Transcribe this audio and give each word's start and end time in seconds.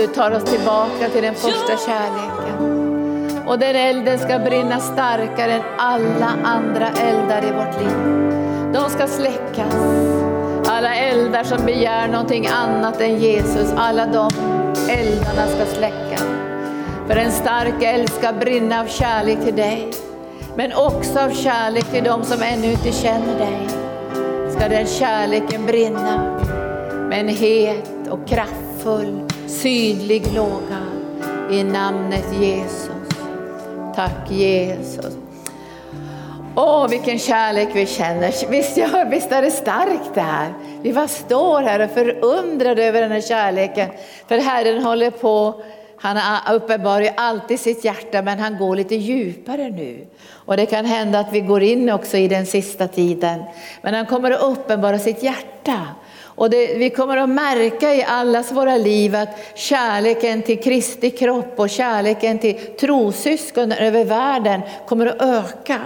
du 0.00 0.06
tar 0.06 0.30
oss 0.30 0.44
tillbaka 0.44 1.08
till 1.12 1.22
den 1.22 1.34
första 1.34 1.76
kärleken. 1.86 2.78
Och 3.46 3.58
den 3.58 3.76
elden 3.76 4.18
ska 4.18 4.38
brinna 4.38 4.80
starkare 4.80 5.52
än 5.52 5.62
alla 5.78 6.32
andra 6.44 6.88
eldar 6.88 7.44
i 7.44 7.50
vårt 7.52 7.80
liv. 7.80 7.96
De 8.72 8.90
ska 8.90 9.06
släckas. 9.06 9.74
Alla 10.66 10.94
eldar 10.94 11.44
som 11.44 11.66
begär 11.66 12.08
någonting 12.08 12.46
annat 12.46 13.00
än 13.00 13.18
Jesus, 13.18 13.72
alla 13.76 14.06
de 14.06 14.28
eldarna 14.88 15.46
ska 15.46 15.66
släckas. 15.76 16.24
För 17.06 17.16
en 17.16 17.32
stark 17.32 17.82
eld 17.82 18.10
ska 18.10 18.32
brinna 18.32 18.80
av 18.80 18.86
kärlek 18.86 19.44
till 19.44 19.56
dig, 19.56 19.90
men 20.56 20.72
också 20.72 21.18
av 21.18 21.30
kärlek 21.30 21.84
till 21.84 22.04
de 22.04 22.24
som 22.24 22.42
ännu 22.42 22.70
inte 22.70 22.92
känner 22.92 23.38
dig. 23.38 23.68
Ska 24.50 24.68
den 24.68 24.86
kärleken 24.86 25.66
brinna 25.66 26.40
med 27.08 27.20
en 27.20 27.28
het 27.28 28.08
och 28.10 28.28
kraftfull, 28.28 29.29
sydlig 29.50 30.32
låga 30.34 30.86
i 31.50 31.64
namnet 31.64 32.24
Jesus. 32.40 32.90
Tack 33.94 34.30
Jesus. 34.30 35.16
Åh, 36.56 36.88
vilken 36.88 37.18
kärlek 37.18 37.68
vi 37.74 37.86
känner. 37.86 38.50
Visst, 38.50 38.76
ja, 38.76 39.04
visst 39.10 39.32
är 39.32 39.42
det 39.42 39.50
starkt 39.50 40.14
det 40.14 40.20
här. 40.20 40.52
Vi 40.82 40.92
bara 40.92 41.08
står 41.08 41.60
här 41.60 41.80
och 41.80 41.90
förundrade 41.90 42.84
över 42.84 43.00
den 43.00 43.12
här 43.12 43.20
kärleken. 43.20 43.90
För 44.28 44.38
Herren 44.38 44.84
håller 44.84 45.10
på, 45.10 45.62
han 45.96 46.18
uppenbarar 46.54 47.00
ju 47.00 47.10
alltid 47.16 47.60
sitt 47.60 47.84
hjärta 47.84 48.22
men 48.22 48.38
han 48.38 48.58
går 48.58 48.76
lite 48.76 48.94
djupare 48.94 49.70
nu. 49.70 50.06
Och 50.32 50.56
det 50.56 50.66
kan 50.66 50.84
hända 50.84 51.18
att 51.18 51.32
vi 51.32 51.40
går 51.40 51.62
in 51.62 51.90
också 51.90 52.16
i 52.16 52.28
den 52.28 52.46
sista 52.46 52.88
tiden. 52.88 53.42
Men 53.82 53.94
han 53.94 54.06
kommer 54.06 54.30
att 54.30 54.42
uppenbara 54.42 54.98
sitt 54.98 55.22
hjärta. 55.22 55.86
Och 56.40 56.50
det, 56.50 56.74
vi 56.74 56.90
kommer 56.90 57.16
att 57.16 57.28
märka 57.28 57.94
i 57.94 58.02
allas 58.02 58.52
våra 58.52 58.76
liv 58.76 59.16
att 59.16 59.28
kärleken 59.54 60.42
till 60.42 60.62
Kristi 60.62 61.10
kropp 61.10 61.54
och 61.56 61.70
kärleken 61.70 62.38
till 62.38 62.54
trosyskon 62.80 63.72
över 63.72 64.04
världen 64.04 64.60
kommer 64.88 65.06
att 65.06 65.22
öka. 65.22 65.80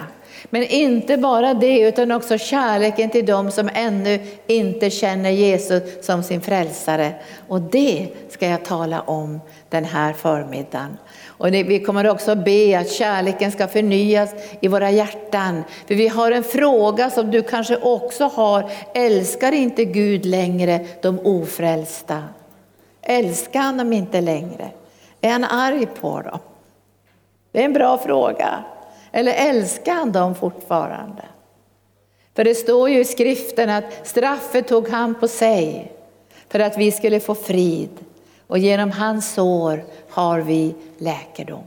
Men 0.55 0.63
inte 0.63 1.17
bara 1.17 1.55
det, 1.55 1.81
utan 1.81 2.13
också 2.13 2.39
kärleken 2.39 3.11
till 3.11 3.27
dem 3.27 3.51
som 3.51 3.71
ännu 3.75 4.21
inte 4.47 4.91
känner 4.91 5.31
Jesus 5.31 6.07
som 6.07 6.23
sin 6.23 6.41
frälsare. 6.41 7.15
Och 7.49 7.61
det 7.61 8.09
ska 8.29 8.47
jag 8.47 8.65
tala 8.65 9.01
om 9.01 9.41
den 9.69 9.85
här 9.85 10.13
förmiddagen. 10.13 10.97
Och 11.27 11.55
vi 11.55 11.81
kommer 11.81 12.11
också 12.11 12.35
be 12.35 12.79
att 12.79 12.91
kärleken 12.91 13.53
ska 13.53 13.69
förnyas 13.69 14.31
i 14.61 14.69
våra 14.69 14.91
hjärtan. 14.91 15.63
För 15.87 15.95
vi 15.95 16.09
har 16.09 16.33
en 16.33 16.45
fråga 16.45 17.11
som 17.11 17.31
du 17.31 17.43
kanske 17.43 17.77
också 17.77 18.25
har. 18.25 18.71
Älskar 18.95 19.53
inte 19.53 19.85
Gud 19.85 20.27
längre 20.27 20.87
de 21.03 21.19
ofrälsta? 21.19 22.23
Älskar 23.03 23.61
han 23.61 23.77
dem 23.77 23.93
inte 23.93 24.21
längre? 24.21 24.69
Är 25.21 25.31
han 25.31 25.45
arg 25.45 25.87
på 26.01 26.21
dem? 26.21 26.39
Det 27.53 27.61
är 27.61 27.65
en 27.65 27.73
bra 27.73 27.99
fråga. 27.99 28.65
Eller 29.17 29.33
älskar 29.33 29.95
han 29.95 30.13
dem 30.13 30.35
fortfarande? 30.35 31.23
För 32.35 32.45
det 32.45 32.55
står 32.55 32.91
ju 32.91 33.01
i 33.01 33.05
skriften 33.05 33.71
att 33.71 34.07
straffet 34.07 34.69
tog 34.69 34.89
han 34.89 35.15
på 35.15 35.29
sig 35.29 35.93
för 36.49 36.61
att 36.61 36.79
vi 36.79 36.93
skulle 36.93 37.21
få 37.21 37.35
frid. 37.35 37.91
Och 38.47 38.59
genom 38.59 38.91
hans 38.91 39.35
sår 39.35 39.85
har 40.11 40.41
vi 40.41 40.75
läkedom. 40.99 41.65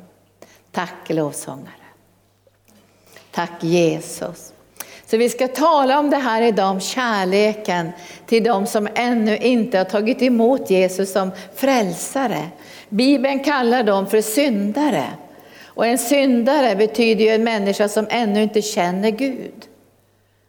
Tack 0.72 1.10
lovsångare. 1.10 1.72
Tack 3.32 3.64
Jesus. 3.64 4.54
Så 5.06 5.18
vi 5.18 5.30
ska 5.30 5.48
tala 5.48 6.00
om 6.00 6.10
det 6.10 6.18
här 6.18 6.42
idag, 6.42 6.72
om 6.72 6.80
kärleken 6.80 7.92
till 8.26 8.44
de 8.44 8.66
som 8.66 8.88
ännu 8.96 9.38
inte 9.38 9.78
har 9.78 9.86
tagit 9.86 10.22
emot 10.22 10.70
Jesus 10.70 11.12
som 11.12 11.32
frälsare. 11.56 12.48
Bibeln 12.90 13.44
kallar 13.44 13.84
dem 13.84 14.08
för 14.08 14.22
syndare. 14.22 15.06
Och 15.78 15.86
en 15.86 15.98
syndare 15.98 16.76
betyder 16.76 17.26
ju 17.26 17.30
en 17.30 17.44
människa 17.44 17.90
som 17.90 18.08
ännu 18.10 18.44
inte 18.44 18.62
känner 18.62 19.10
Gud. 19.10 19.68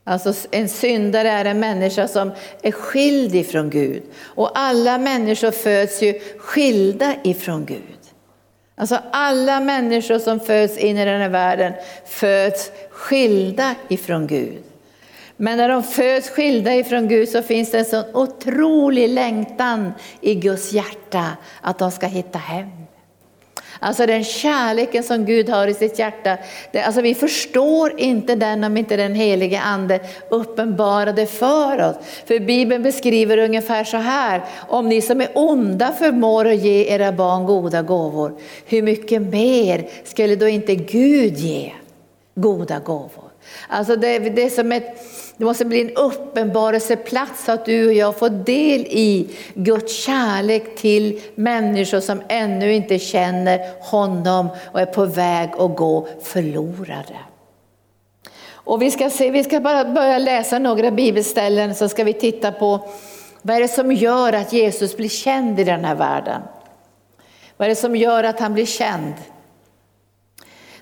Alltså 0.04 0.34
en 0.50 0.68
syndare 0.68 1.30
är 1.30 1.44
en 1.44 1.60
människa 1.60 2.08
som 2.08 2.32
är 2.62 2.72
skild 2.72 3.34
ifrån 3.34 3.70
Gud. 3.70 4.02
Och 4.22 4.50
alla 4.54 4.98
människor 4.98 5.50
föds 5.50 6.02
ju 6.02 6.20
skilda 6.38 7.14
ifrån 7.24 7.64
Gud. 7.66 7.98
Alltså 8.76 8.98
alla 9.12 9.60
människor 9.60 10.18
som 10.18 10.40
föds 10.40 10.78
in 10.78 10.98
i 10.98 11.04
den 11.04 11.20
här 11.20 11.28
världen 11.28 11.72
föds 12.06 12.70
skilda 12.90 13.74
ifrån 13.88 14.26
Gud. 14.26 14.62
Men 15.36 15.58
när 15.58 15.68
de 15.68 15.82
föds 15.82 16.30
skilda 16.30 16.74
ifrån 16.74 17.08
Gud 17.08 17.28
så 17.28 17.42
finns 17.42 17.70
det 17.70 17.78
en 17.78 17.84
sån 17.84 18.04
otrolig 18.14 19.08
längtan 19.08 19.92
i 20.20 20.34
Guds 20.34 20.72
hjärta 20.72 21.26
att 21.60 21.78
de 21.78 21.90
ska 21.90 22.06
hitta 22.06 22.38
hem. 22.38 22.87
Alltså 23.80 24.06
den 24.06 24.24
kärleken 24.24 25.02
som 25.02 25.24
Gud 25.24 25.48
har 25.48 25.66
i 25.66 25.74
sitt 25.74 25.98
hjärta, 25.98 26.36
det, 26.72 26.82
alltså 26.82 27.00
vi 27.00 27.14
förstår 27.14 28.00
inte 28.00 28.34
den 28.34 28.64
om 28.64 28.76
inte 28.76 28.96
den 28.96 29.14
helige 29.14 29.60
Ande 29.60 30.00
uppenbarar 30.30 31.12
det 31.12 31.26
för 31.26 31.82
oss. 31.82 31.96
För 32.26 32.38
Bibeln 32.38 32.82
beskriver 32.82 33.38
ungefär 33.38 33.84
så 33.84 33.96
här, 33.96 34.44
om 34.68 34.88
ni 34.88 35.00
som 35.00 35.20
är 35.20 35.28
onda 35.34 35.92
förmår 35.92 36.44
att 36.44 36.58
ge 36.58 36.94
era 36.94 37.12
barn 37.12 37.46
goda 37.46 37.82
gåvor, 37.82 38.38
hur 38.66 38.82
mycket 38.82 39.22
mer 39.22 39.88
skulle 40.04 40.36
då 40.36 40.48
inte 40.48 40.74
Gud 40.74 41.38
ge 41.38 41.72
goda 42.34 42.78
gåvor? 42.78 43.28
Alltså 43.68 43.96
det, 43.96 44.18
det, 44.18 44.42
är 44.42 44.50
som 44.50 44.72
ett, 44.72 45.02
det 45.38 45.44
måste 45.44 45.64
bli 45.64 45.80
en 45.80 45.96
uppenbarelseplats 45.96 47.44
så 47.44 47.52
att 47.52 47.64
du 47.64 47.86
och 47.86 47.92
jag 47.92 48.18
får 48.18 48.30
del 48.30 48.80
i 48.80 49.28
Guds 49.54 50.04
kärlek 50.04 50.76
till 50.76 51.20
människor 51.34 52.00
som 52.00 52.22
ännu 52.28 52.74
inte 52.74 52.98
känner 52.98 53.60
honom 53.80 54.48
och 54.72 54.80
är 54.80 54.86
på 54.86 55.04
väg 55.04 55.50
att 55.58 55.76
gå 55.76 56.08
förlorade. 56.22 57.16
Och 58.50 58.82
vi 58.82 58.90
ska, 58.90 59.10
se, 59.10 59.30
vi 59.30 59.44
ska 59.44 59.60
bara 59.60 59.84
börja 59.84 60.18
läsa 60.18 60.58
några 60.58 60.90
bibelställen 60.90 61.74
så 61.74 61.88
ska 61.88 62.04
vi 62.04 62.12
titta 62.12 62.52
på 62.52 62.88
vad 63.42 63.56
är 63.56 63.60
det 63.60 63.68
som 63.68 63.92
gör 63.92 64.32
att 64.32 64.52
Jesus 64.52 64.96
blir 64.96 65.08
känd 65.08 65.60
i 65.60 65.64
den 65.64 65.84
här 65.84 65.94
världen? 65.94 66.42
Vad 67.56 67.66
är 67.66 67.70
det 67.70 67.76
som 67.76 67.96
gör 67.96 68.24
att 68.24 68.40
han 68.40 68.54
blir 68.54 68.66
känd? 68.66 69.14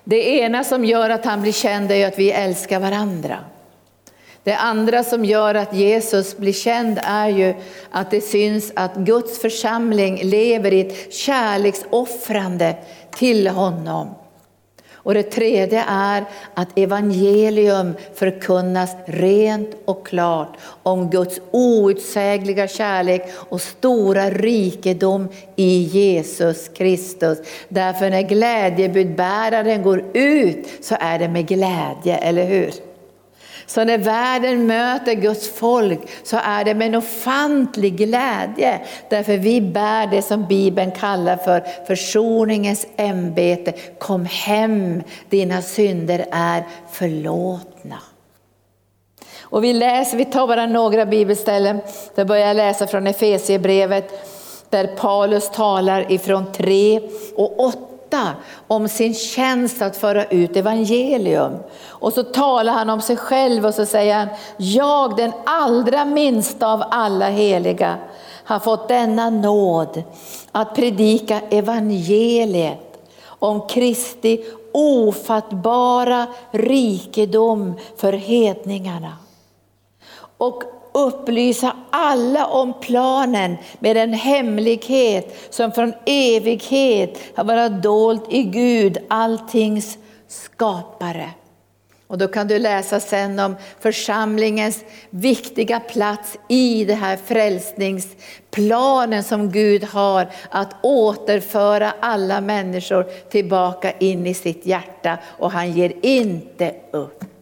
Det 0.03 0.39
ena 0.39 0.63
som 0.63 0.85
gör 0.85 1.09
att 1.09 1.25
han 1.25 1.41
blir 1.41 1.51
känd 1.51 1.91
är 1.91 2.07
att 2.07 2.19
vi 2.19 2.31
älskar 2.31 2.79
varandra. 2.79 3.39
Det 4.47 4.55
andra 4.55 5.03
som 5.03 5.25
gör 5.25 5.55
att 5.55 5.73
Jesus 5.73 6.37
blir 6.37 6.53
känd 6.53 6.99
är 7.03 7.29
ju 7.29 7.53
att 7.91 8.11
det 8.11 8.21
syns 8.21 8.71
att 8.75 8.95
Guds 8.95 9.41
församling 9.41 10.19
lever 10.23 10.73
i 10.73 10.81
ett 10.81 11.13
kärleksoffrande 11.13 12.75
till 13.11 13.47
honom. 13.47 14.15
Och 14.93 15.13
det 15.13 15.23
tredje 15.23 15.83
är 15.87 16.25
att 16.53 16.77
evangelium 16.77 17.93
förkunnas 18.13 18.95
rent 19.05 19.69
och 19.85 20.07
klart 20.07 20.57
om 20.83 21.09
Guds 21.09 21.39
outsägliga 21.51 22.67
kärlek 22.67 23.29
och 23.35 23.61
stora 23.61 24.29
rikedom 24.29 25.27
i 25.55 25.77
Jesus 25.77 26.67
Kristus. 26.67 27.39
Därför 27.69 28.09
när 28.09 28.21
glädjebudbäraren 28.21 29.83
går 29.83 30.03
ut 30.13 30.67
så 30.81 30.95
är 30.99 31.19
det 31.19 31.27
med 31.27 31.47
glädje, 31.47 32.17
eller 32.17 32.45
hur? 32.45 32.71
Så 33.67 33.83
när 33.83 33.97
världen 33.97 34.67
möter 34.67 35.13
Guds 35.13 35.49
folk 35.49 35.99
så 36.23 36.37
är 36.43 36.63
det 36.63 36.73
med 36.73 36.87
en 36.87 36.95
ofantlig 36.95 37.97
glädje. 37.97 38.79
Därför 39.09 39.37
vi 39.37 39.61
bär 39.61 40.07
det 40.07 40.21
som 40.21 40.45
Bibeln 40.45 40.91
kallar 40.91 41.37
för 41.37 41.63
försoningens 41.87 42.87
ämbete. 42.95 43.73
Kom 43.97 44.25
hem, 44.25 45.03
dina 45.29 45.61
synder 45.61 46.25
är 46.31 46.63
förlåtna. 46.91 47.99
Och 49.41 49.63
vi, 49.63 49.73
läser, 49.73 50.17
vi 50.17 50.25
tar 50.25 50.47
bara 50.47 50.65
några 50.65 51.05
bibelställen. 51.05 51.79
Då 52.15 52.25
börjar 52.25 52.47
jag 52.47 52.57
läsa 52.57 52.87
från 52.87 53.07
Efesierbrevet 53.07 54.27
där 54.69 54.87
Paulus 54.87 55.49
talar 55.49 56.11
ifrån 56.11 56.51
3 56.51 57.01
och 57.35 57.59
8 57.59 57.96
8 58.07 58.35
om 58.67 58.87
sin 58.87 59.13
tjänst 59.13 59.81
att 59.81 59.97
föra 59.97 60.25
ut 60.25 60.55
evangelium. 60.55 61.57
Och 61.87 62.13
så 62.13 62.23
talar 62.23 62.73
han 62.73 62.89
om 62.89 63.01
sig 63.01 63.17
själv 63.17 63.65
och 63.65 63.73
så 63.73 63.85
säger 63.85 64.15
han, 64.15 64.27
jag 64.57 65.15
den 65.15 65.31
allra 65.45 66.05
minsta 66.05 66.73
av 66.73 66.83
alla 66.91 67.29
heliga 67.29 67.97
har 68.43 68.59
fått 68.59 68.87
denna 68.87 69.29
nåd 69.29 70.03
att 70.51 70.75
predika 70.75 71.41
evangeliet 71.49 72.79
om 73.25 73.67
Kristi 73.67 74.45
ofattbara 74.73 76.27
rikedom 76.51 77.73
för 77.97 78.13
hedningarna. 78.13 79.17
Och 80.37 80.63
upplysa 80.97 81.75
alla 81.91 82.45
om 82.45 82.73
planen 82.81 83.57
med 83.79 83.97
en 83.97 84.13
hemlighet 84.13 85.47
som 85.49 85.71
från 85.71 85.93
evighet 86.05 87.19
har 87.35 87.43
varit 87.43 87.83
dolt 87.83 88.23
i 88.29 88.43
Gud, 88.43 88.97
alltings 89.07 89.97
skapare. 90.27 91.29
Och 92.07 92.17
då 92.17 92.27
kan 92.27 92.47
du 92.47 92.59
läsa 92.59 92.99
sen 92.99 93.39
om 93.39 93.55
församlingens 93.79 94.83
viktiga 95.09 95.79
plats 95.79 96.37
i 96.47 96.85
den 96.85 96.97
här 96.97 97.17
frälsningsplanen 97.17 99.23
som 99.23 99.51
Gud 99.51 99.83
har 99.83 100.27
att 100.49 100.75
återföra 100.81 101.93
alla 101.99 102.41
människor 102.41 103.03
tillbaka 103.29 103.91
in 103.91 104.27
i 104.27 104.33
sitt 104.33 104.65
hjärta 104.65 105.17
och 105.37 105.51
han 105.51 105.71
ger 105.71 105.93
inte 106.01 106.75
upp. 106.91 107.36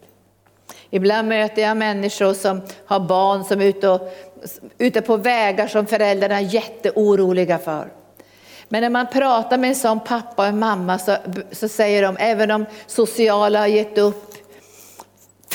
Ibland 0.95 1.27
möter 1.27 1.61
jag 1.61 1.77
människor 1.77 2.33
som 2.33 2.61
har 2.85 2.99
barn 2.99 3.43
som 3.43 3.61
är 3.61 3.65
ute, 3.65 3.89
och, 3.89 4.13
ute 4.77 5.01
på 5.01 5.17
vägar 5.17 5.67
som 5.67 5.85
föräldrarna 5.85 6.39
är 6.39 6.53
jätteoroliga 6.53 7.57
för. 7.57 7.91
Men 8.69 8.81
när 8.81 8.89
man 8.89 9.07
pratar 9.07 9.57
med 9.57 9.69
en 9.69 9.75
sån 9.75 9.99
pappa 9.99 10.41
och 10.41 10.47
en 10.47 10.59
mamma 10.59 10.99
så, 10.99 11.15
så 11.51 11.67
säger 11.67 12.01
de, 12.01 12.17
även 12.19 12.51
om 12.51 12.65
sociala 12.87 13.59
har 13.59 13.67
gett 13.67 13.97
upp, 13.97 14.33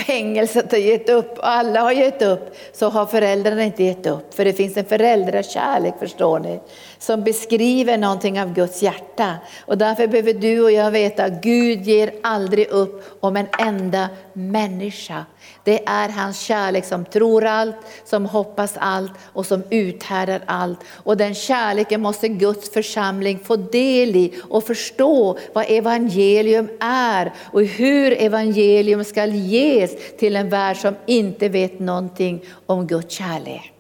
fängelset 0.07 0.73
har 0.73 0.79
gett 0.79 1.09
upp, 1.09 1.39
alla 1.39 1.81
har 1.81 1.93
gett 1.93 2.23
upp, 2.23 2.57
så 2.73 2.89
har 2.89 3.07
föräldrarna 3.07 3.65
inte 3.65 3.85
gett 3.85 4.07
upp. 4.07 4.35
För 4.35 4.45
det 4.45 4.53
finns 4.53 4.77
en 4.77 4.85
föräldrakärlek, 4.85 5.95
förstår 5.99 6.39
ni, 6.39 6.61
som 7.01 7.25
beskriver 7.25 7.99
någonting 7.99 8.41
av 8.41 8.55
Guds 8.55 8.83
hjärta. 8.83 9.35
Och 9.61 9.79
därför 9.79 10.07
behöver 10.07 10.33
du 10.33 10.61
och 10.61 10.73
jag 10.73 10.91
veta 10.91 11.25
att 11.25 11.43
Gud 11.43 11.83
ger 11.83 12.13
aldrig 12.23 12.69
upp 12.69 13.05
om 13.21 13.37
en 13.37 13.47
enda 13.59 14.09
människa. 14.33 15.25
Det 15.65 15.89
är 15.89 16.09
hans 16.09 16.41
kärlek 16.41 16.85
som 16.85 17.05
tror 17.05 17.45
allt, 17.45 17.77
som 18.05 18.27
hoppas 18.27 18.77
allt 18.77 19.13
och 19.33 19.47
som 19.47 19.63
uthärdar 19.71 20.43
allt. 20.47 20.81
Och 21.05 21.17
den 21.17 21.35
kärleken 21.35 22.01
måste 22.01 22.29
Guds 22.29 22.71
församling 22.71 23.39
få 23.39 23.57
del 23.57 24.17
i 24.17 24.35
och 24.49 24.65
förstå 24.65 25.39
vad 25.53 25.65
evangelium 25.69 26.69
är 26.81 27.33
och 27.53 27.63
hur 27.63 28.13
evangelium 28.13 29.05
ska 29.05 29.27
ges 29.27 30.17
till 30.19 30.37
en 30.37 30.49
värld 30.49 30.77
som 30.77 30.95
inte 31.07 31.49
vet 31.49 31.81
någonting 31.81 32.45
om 32.67 32.87
Guds 32.87 33.15
kärlek. 33.15 33.80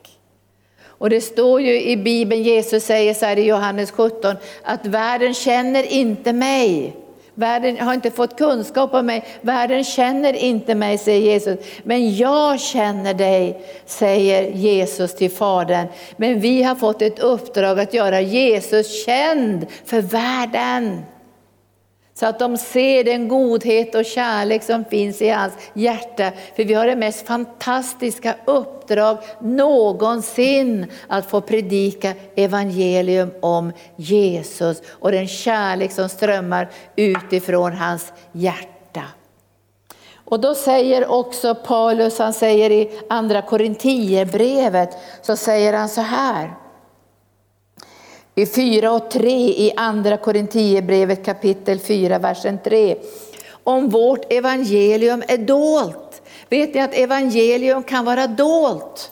Och 1.00 1.10
det 1.10 1.20
står 1.20 1.60
ju 1.60 1.82
i 1.82 1.96
Bibeln, 1.96 2.42
Jesus 2.42 2.84
säger 2.84 3.14
så 3.14 3.26
här 3.26 3.38
i 3.38 3.46
Johannes 3.46 3.90
17, 3.90 4.36
att 4.62 4.86
världen 4.86 5.34
känner 5.34 5.82
inte 5.82 6.32
mig. 6.32 6.96
Världen 7.34 7.78
har 7.78 7.94
inte 7.94 8.10
fått 8.10 8.38
kunskap 8.38 8.94
om 8.94 9.06
mig, 9.06 9.24
världen 9.40 9.84
känner 9.84 10.32
inte 10.32 10.74
mig, 10.74 10.98
säger 10.98 11.32
Jesus. 11.32 11.58
Men 11.82 12.16
jag 12.16 12.60
känner 12.60 13.14
dig, 13.14 13.62
säger 13.86 14.50
Jesus 14.50 15.14
till 15.14 15.30
Fadern. 15.30 15.86
Men 16.16 16.40
vi 16.40 16.62
har 16.62 16.74
fått 16.74 17.02
ett 17.02 17.18
uppdrag 17.18 17.80
att 17.80 17.94
göra 17.94 18.20
Jesus 18.20 19.04
känd 19.04 19.66
för 19.84 20.00
världen. 20.00 21.02
Så 22.20 22.26
att 22.26 22.38
de 22.38 22.56
ser 22.56 23.04
den 23.04 23.28
godhet 23.28 23.94
och 23.94 24.04
kärlek 24.04 24.62
som 24.62 24.84
finns 24.84 25.22
i 25.22 25.28
hans 25.28 25.52
hjärta. 25.74 26.32
För 26.56 26.64
vi 26.64 26.74
har 26.74 26.86
det 26.86 26.96
mest 26.96 27.26
fantastiska 27.26 28.34
uppdrag 28.44 29.18
någonsin 29.40 30.86
att 31.08 31.30
få 31.30 31.40
predika 31.40 32.14
evangelium 32.36 33.30
om 33.40 33.72
Jesus 33.96 34.82
och 34.88 35.12
den 35.12 35.28
kärlek 35.28 35.92
som 35.92 36.08
strömmar 36.08 36.70
utifrån 36.96 37.72
hans 37.72 38.12
hjärta. 38.32 39.02
Och 40.14 40.40
då 40.40 40.54
säger 40.54 41.10
också 41.10 41.54
Paulus, 41.54 42.18
han 42.18 42.32
säger 42.32 42.70
i 42.70 42.90
andra 43.08 43.42
Korintierbrevet, 43.42 44.98
så 45.22 45.36
säger 45.36 45.72
han 45.72 45.88
så 45.88 46.00
här. 46.00 46.50
I 48.40 48.46
4 48.46 48.92
och 48.92 49.10
3 49.10 49.30
i 49.32 49.72
andra 49.76 50.16
Korinthierbrevet 50.16 51.24
kapitel 51.24 51.78
4, 51.78 52.18
versen 52.18 52.58
3. 52.64 52.96
Om 53.64 53.88
vårt 53.88 54.32
evangelium 54.32 55.22
är 55.28 55.38
dolt. 55.38 56.22
Vet 56.48 56.74
ni 56.74 56.80
att 56.80 56.94
evangelium 56.94 57.82
kan 57.82 58.04
vara 58.04 58.26
dolt? 58.26 59.10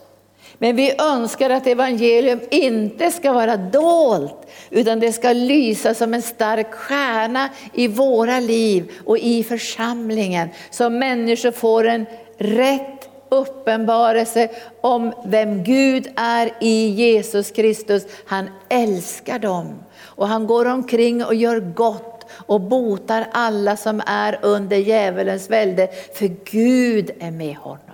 Men 0.57 0.75
vi 0.75 0.95
önskar 1.01 1.49
att 1.49 1.67
evangelium 1.67 2.39
inte 2.51 3.11
ska 3.11 3.33
vara 3.33 3.57
dolt, 3.57 4.47
utan 4.69 4.99
det 4.99 5.13
ska 5.13 5.33
lysa 5.33 5.93
som 5.93 6.13
en 6.13 6.21
stark 6.21 6.73
stjärna 6.73 7.49
i 7.73 7.87
våra 7.87 8.39
liv 8.39 8.91
och 9.05 9.17
i 9.17 9.43
församlingen. 9.43 10.49
Så 10.71 10.89
människor 10.89 11.51
får 11.51 11.87
en 11.87 12.05
rätt 12.37 12.98
uppenbarelse 13.29 14.49
om 14.81 15.13
vem 15.25 15.63
Gud 15.63 16.07
är 16.15 16.51
i 16.59 16.89
Jesus 16.89 17.51
Kristus. 17.51 18.05
Han 18.25 18.49
älskar 18.69 19.39
dem 19.39 19.79
och 20.01 20.27
han 20.27 20.47
går 20.47 20.65
omkring 20.65 21.25
och 21.25 21.35
gör 21.35 21.59
gott 21.59 22.25
och 22.31 22.61
botar 22.61 23.27
alla 23.31 23.77
som 23.77 24.01
är 24.05 24.39
under 24.41 24.77
djävulens 24.77 25.49
välde, 25.49 25.87
för 26.13 26.27
Gud 26.51 27.11
är 27.19 27.31
med 27.31 27.55
honom. 27.55 27.88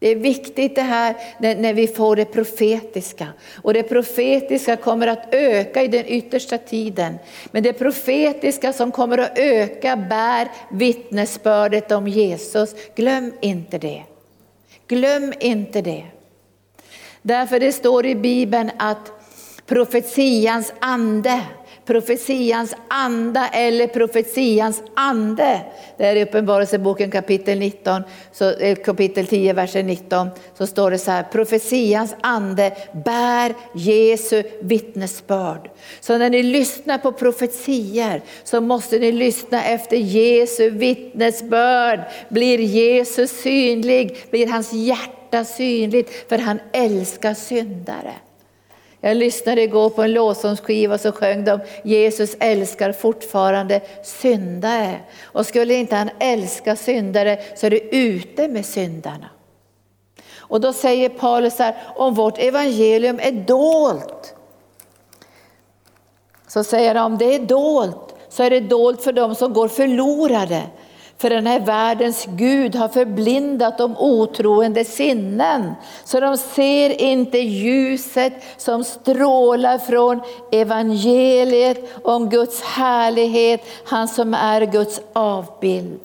Det 0.00 0.08
är 0.08 0.16
viktigt 0.16 0.74
det 0.74 0.82
här 0.82 1.16
när 1.38 1.74
vi 1.74 1.86
får 1.86 2.16
det 2.16 2.24
profetiska. 2.24 3.26
Och 3.62 3.74
det 3.74 3.82
profetiska 3.82 4.76
kommer 4.76 5.06
att 5.06 5.34
öka 5.34 5.82
i 5.82 5.88
den 5.88 6.06
yttersta 6.06 6.58
tiden. 6.58 7.18
Men 7.50 7.62
det 7.62 7.72
profetiska 7.72 8.72
som 8.72 8.92
kommer 8.92 9.18
att 9.18 9.38
öka 9.38 9.96
bär 9.96 10.48
vittnesbördet 10.70 11.92
om 11.92 12.08
Jesus. 12.08 12.74
Glöm 12.96 13.32
inte 13.40 13.78
det. 13.78 14.02
Glöm 14.88 15.32
inte 15.40 15.82
det. 15.82 16.04
Därför 17.22 17.60
det 17.60 17.72
står 17.72 18.06
i 18.06 18.14
Bibeln 18.14 18.70
att 18.78 19.12
profetians 19.66 20.72
ande 20.80 21.40
profetians 21.86 22.74
anda 22.88 23.48
eller 23.48 23.86
profetians 23.86 24.82
ande. 24.94 25.60
Det 25.96 26.06
är 26.06 26.16
i 26.16 26.22
Uppenbarelseboken 26.22 27.10
kapitel 27.10 27.58
19, 27.58 28.02
så, 28.32 28.50
eh, 28.50 28.76
kapitel 28.76 29.26
10, 29.26 29.52
versen 29.52 29.86
19, 29.86 30.28
så 30.58 30.66
står 30.66 30.90
det 30.90 30.98
så 30.98 31.10
här, 31.10 31.22
profetians 31.22 32.14
ande 32.20 32.72
bär 33.04 33.54
Jesu 33.74 34.42
vittnesbörd. 34.60 35.70
Så 36.00 36.18
när 36.18 36.30
ni 36.30 36.42
lyssnar 36.42 36.98
på 36.98 37.12
profetier 37.12 38.22
så 38.44 38.60
måste 38.60 38.98
ni 38.98 39.12
lyssna 39.12 39.64
efter 39.64 39.96
Jesu 39.96 40.70
vittnesbörd. 40.70 42.00
Blir 42.28 42.58
Jesus 42.58 43.30
synlig, 43.30 44.16
blir 44.30 44.46
hans 44.46 44.72
hjärta 44.72 45.44
synligt, 45.44 46.28
för 46.28 46.38
han 46.38 46.60
älskar 46.72 47.34
syndare. 47.34 48.12
Jag 49.00 49.16
lyssnade 49.16 49.62
igår 49.62 49.90
på 49.90 50.02
en 50.02 50.12
lovsångsskiva 50.12 50.98
så 50.98 51.12
sjöng 51.12 51.44
de 51.44 51.60
Jesus 51.84 52.36
älskar 52.40 52.92
fortfarande 52.92 53.80
syndare. 54.04 55.00
Och 55.22 55.46
skulle 55.46 55.74
inte 55.74 55.96
han 55.96 56.10
älska 56.18 56.76
syndare 56.76 57.38
så 57.56 57.66
är 57.66 57.70
det 57.70 57.96
ute 57.96 58.48
med 58.48 58.66
syndarna. 58.66 59.30
Och 60.38 60.60
då 60.60 60.72
säger 60.72 61.08
Paulus 61.08 61.58
här, 61.58 61.76
om 61.96 62.14
vårt 62.14 62.38
evangelium 62.38 63.20
är 63.22 63.32
dolt, 63.32 64.34
så 66.48 66.64
säger 66.64 66.94
han 66.94 67.12
om 67.12 67.18
det 67.18 67.34
är 67.34 67.38
dolt 67.38 68.10
så 68.30 68.42
är 68.42 68.50
det 68.50 68.60
dolt 68.60 69.02
för 69.02 69.12
dem 69.12 69.34
som 69.34 69.52
går 69.52 69.68
förlorade. 69.68 70.62
För 71.20 71.30
den 71.30 71.46
här 71.46 71.60
världens 71.60 72.26
Gud 72.28 72.74
har 72.74 72.88
förblindat 72.88 73.78
de 73.78 73.96
otroende 73.96 74.84
sinnen, 74.84 75.74
så 76.04 76.20
de 76.20 76.36
ser 76.36 77.02
inte 77.02 77.38
ljuset 77.38 78.32
som 78.56 78.84
strålar 78.84 79.78
från 79.78 80.20
evangeliet 80.52 82.04
om 82.04 82.28
Guds 82.28 82.62
härlighet, 82.62 83.60
han 83.84 84.08
som 84.08 84.34
är 84.34 84.66
Guds 84.66 85.00
avbild. 85.12 86.00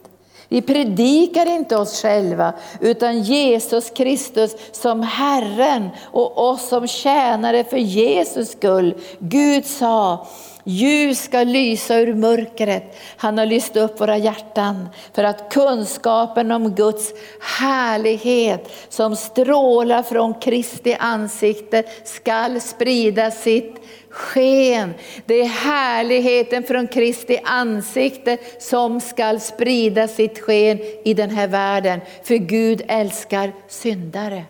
Vi 0.47 0.61
predikar 0.61 1.45
inte 1.45 1.77
oss 1.77 2.01
själva, 2.01 2.53
utan 2.81 3.21
Jesus 3.21 3.89
Kristus 3.89 4.55
som 4.71 5.01
Herren 5.01 5.89
och 6.11 6.49
oss 6.49 6.67
som 6.67 6.87
tjänare 6.87 7.63
för 7.63 7.77
Jesus 7.77 8.51
skull. 8.51 8.95
Gud 9.19 9.65
sa, 9.65 10.27
Ljus 10.67 11.23
ska 11.23 11.43
lysa 11.43 11.99
ur 11.99 12.13
mörkret. 12.13 12.97
Han 13.17 13.37
har 13.37 13.45
lyst 13.45 13.75
upp 13.75 14.01
våra 14.01 14.17
hjärtan 14.17 14.89
för 15.13 15.23
att 15.23 15.49
kunskapen 15.53 16.51
om 16.51 16.75
Guds 16.75 17.13
härlighet 17.59 18.71
som 18.89 19.15
strålar 19.15 20.03
från 20.03 20.33
Kristi 20.33 20.95
ansikte 20.99 21.83
skall 22.03 22.61
sprida 22.61 23.31
sitt 23.31 23.75
sken. 24.09 24.93
Det 25.25 25.41
är 25.41 25.45
härligheten 25.45 26.63
från 26.63 26.87
Kristi 26.87 27.39
ansikte 27.43 28.37
som 28.59 29.01
skall 29.01 29.39
sprida 29.39 30.07
sitt 30.07 30.39
sken 30.39 30.79
i 31.03 31.13
den 31.13 31.29
här 31.29 31.47
världen. 31.47 32.01
För 32.23 32.35
Gud 32.35 32.81
älskar 32.87 33.53
syndare. 33.67 34.43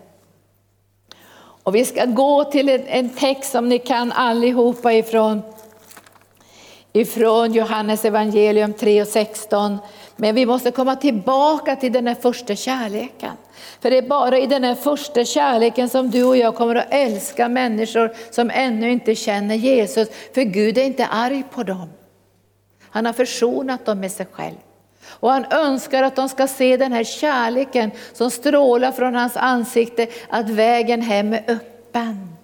Och 1.63 1.75
vi 1.75 1.86
ska 1.86 2.05
gå 2.05 2.43
till 2.43 2.69
en 2.88 3.10
text 3.10 3.51
som 3.51 3.69
ni 3.69 3.79
kan 3.79 4.12
allihopa 4.12 4.93
ifrån 4.93 5.41
ifrån 6.95 7.53
Johannes 7.53 8.05
evangelium 8.05 8.73
3 8.73 9.01
och 9.01 9.07
16. 9.07 9.77
Men 10.15 10.35
vi 10.35 10.45
måste 10.45 10.71
komma 10.71 10.95
tillbaka 10.95 11.75
till 11.75 11.93
den 11.93 12.07
här 12.07 12.15
första 12.15 12.55
kärleken. 12.55 13.31
För 13.81 13.91
det 13.91 13.97
är 13.97 14.07
bara 14.07 14.39
i 14.39 14.47
den 14.47 14.63
här 14.63 14.75
första 14.75 15.25
kärleken 15.25 15.89
som 15.89 16.11
du 16.11 16.23
och 16.23 16.37
jag 16.37 16.55
kommer 16.55 16.75
att 16.75 16.87
älska 16.89 17.49
människor 17.49 18.13
som 18.31 18.51
ännu 18.53 18.91
inte 18.91 19.15
känner 19.15 19.55
Jesus. 19.55 20.07
För 20.33 20.41
Gud 20.41 20.77
är 20.77 20.83
inte 20.83 21.05
arg 21.05 21.43
på 21.51 21.63
dem. 21.63 21.89
Han 22.89 23.05
har 23.05 23.13
försonat 23.13 23.85
dem 23.85 23.99
med 23.99 24.11
sig 24.11 24.27
själv. 24.31 24.55
Och 25.07 25.31
han 25.31 25.45
önskar 25.51 26.03
att 26.03 26.15
de 26.15 26.29
ska 26.29 26.47
se 26.47 26.77
den 26.77 26.91
här 26.91 27.03
kärleken 27.03 27.91
som 28.13 28.31
strålar 28.31 28.91
från 28.91 29.15
hans 29.15 29.37
ansikte, 29.37 30.07
att 30.29 30.49
vägen 30.49 31.01
hem 31.01 31.33
är 31.33 31.43
öppen. 31.47 32.35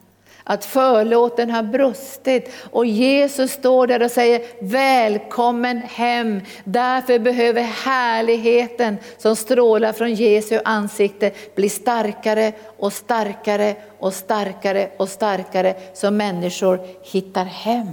Att 0.43 0.65
förlåten 0.65 1.49
har 1.49 1.63
brustit 1.63 2.49
och 2.71 2.85
Jesus 2.85 3.51
står 3.51 3.87
där 3.87 4.03
och 4.03 4.11
säger 4.11 4.41
välkommen 4.59 5.77
hem. 5.77 6.41
Därför 6.63 7.19
behöver 7.19 7.61
härligheten 7.61 8.97
som 9.17 9.35
strålar 9.35 9.93
från 9.93 10.13
Jesu 10.13 10.59
ansikte 10.65 11.31
bli 11.55 11.69
starkare 11.69 12.53
och 12.77 12.93
starkare 12.93 13.75
och 13.99 14.13
starkare 14.13 14.89
och 14.97 15.09
starkare 15.09 15.75
så 15.93 16.11
människor 16.11 16.79
hittar 17.03 17.45
hem. 17.45 17.87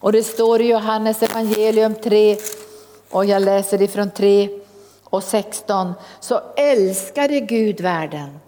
Och 0.00 0.12
det 0.12 0.22
står 0.22 0.60
i 0.60 0.68
Johannes 0.68 1.22
evangelium 1.22 1.94
3 1.94 2.36
och 3.10 3.24
jag 3.24 3.42
läser 3.42 3.82
ifrån 3.82 4.10
3 4.10 4.48
och 5.04 5.22
16. 5.22 5.92
Så 6.20 6.40
älskade 6.56 7.40
Gud 7.40 7.80
världen. 7.80 8.38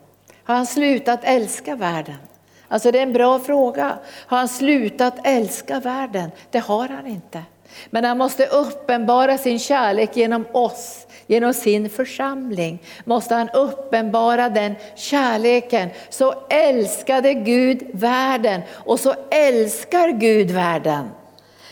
Har 0.44 0.54
han 0.54 0.66
slutat 0.66 1.20
älska 1.22 1.76
världen? 1.76 2.27
Alltså 2.68 2.90
det 2.90 2.98
är 2.98 3.02
en 3.02 3.12
bra 3.12 3.38
fråga. 3.38 3.98
Har 4.26 4.38
han 4.38 4.48
slutat 4.48 5.14
älska 5.24 5.80
världen? 5.80 6.30
Det 6.50 6.58
har 6.58 6.88
han 6.88 7.06
inte. 7.06 7.42
Men 7.90 8.04
han 8.04 8.18
måste 8.18 8.46
uppenbara 8.46 9.38
sin 9.38 9.58
kärlek 9.58 10.16
genom 10.16 10.44
oss, 10.52 11.06
genom 11.26 11.54
sin 11.54 11.90
församling. 11.90 12.82
Måste 13.04 13.34
han 13.34 13.48
uppenbara 13.48 14.48
den 14.48 14.74
kärleken. 14.96 15.88
Så 16.08 16.34
älskade 16.50 17.34
Gud 17.34 17.82
världen 17.92 18.60
och 18.72 19.00
så 19.00 19.14
älskar 19.30 20.08
Gud 20.08 20.50
världen 20.50 21.10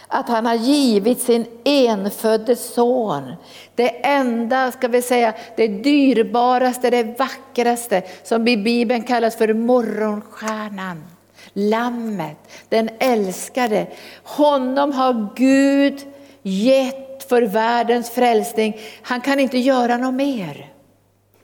att 0.08 0.28
han 0.28 0.46
har 0.46 0.54
givit 0.54 1.20
sin 1.20 1.46
enfödde 1.64 2.56
son. 2.56 3.32
Det 3.74 4.06
enda, 4.06 4.72
ska 4.72 4.88
vi 4.88 5.02
säga, 5.02 5.34
det 5.56 5.68
dyrbaraste, 5.68 6.90
det 6.90 7.18
vackraste 7.18 8.02
som 8.22 8.48
i 8.48 8.56
Bibeln 8.56 9.02
kallas 9.02 9.36
för 9.36 9.54
morgonstjärnan. 9.54 11.04
Lammet, 11.52 12.36
den 12.68 12.90
älskade. 12.98 13.86
Honom 14.22 14.92
har 14.92 15.28
Gud 15.36 16.00
gett 16.42 17.28
för 17.28 17.42
världens 17.42 18.10
frälsning. 18.10 18.76
Han 19.02 19.20
kan 19.20 19.40
inte 19.40 19.58
göra 19.58 19.96
något 19.96 20.14
mer. 20.14 20.72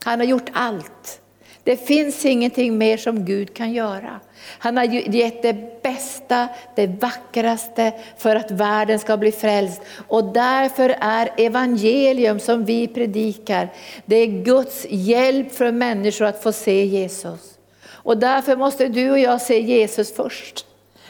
Han 0.05 0.21
har 0.21 0.27
gjort 0.27 0.51
allt. 0.53 1.22
Det 1.65 1.77
finns 1.77 2.25
ingenting 2.25 2.79
mer 2.79 2.97
som 2.97 3.25
Gud 3.25 3.55
kan 3.55 3.73
göra. 3.73 4.21
Han 4.59 4.77
har 4.77 4.85
gett 4.85 5.43
det 5.43 5.83
bästa, 5.83 6.49
det 6.77 6.87
vackraste 6.87 7.93
för 8.19 8.37
att 8.37 8.51
världen 8.51 8.99
ska 8.99 9.17
bli 9.17 9.33
frälst. 9.33 9.83
Och 10.09 10.33
därför 10.33 10.97
är 11.01 11.29
evangelium 11.37 12.41
som 12.41 12.65
vi 12.65 12.89
predikar, 12.89 13.69
det 14.07 14.17
är 14.17 14.27
Guds 14.27 14.87
hjälp 14.91 15.53
för 15.55 15.73
människor 15.73 16.25
att 16.25 16.43
få 16.43 16.53
se 16.53 16.85
Jesus. 16.85 17.59
Och 17.85 18.19
därför 18.19 18.57
måste 18.57 18.89
du 18.89 19.11
och 19.11 19.19
jag 19.19 19.41
se 19.41 19.61
Jesus 19.61 20.15
först, 20.15 20.67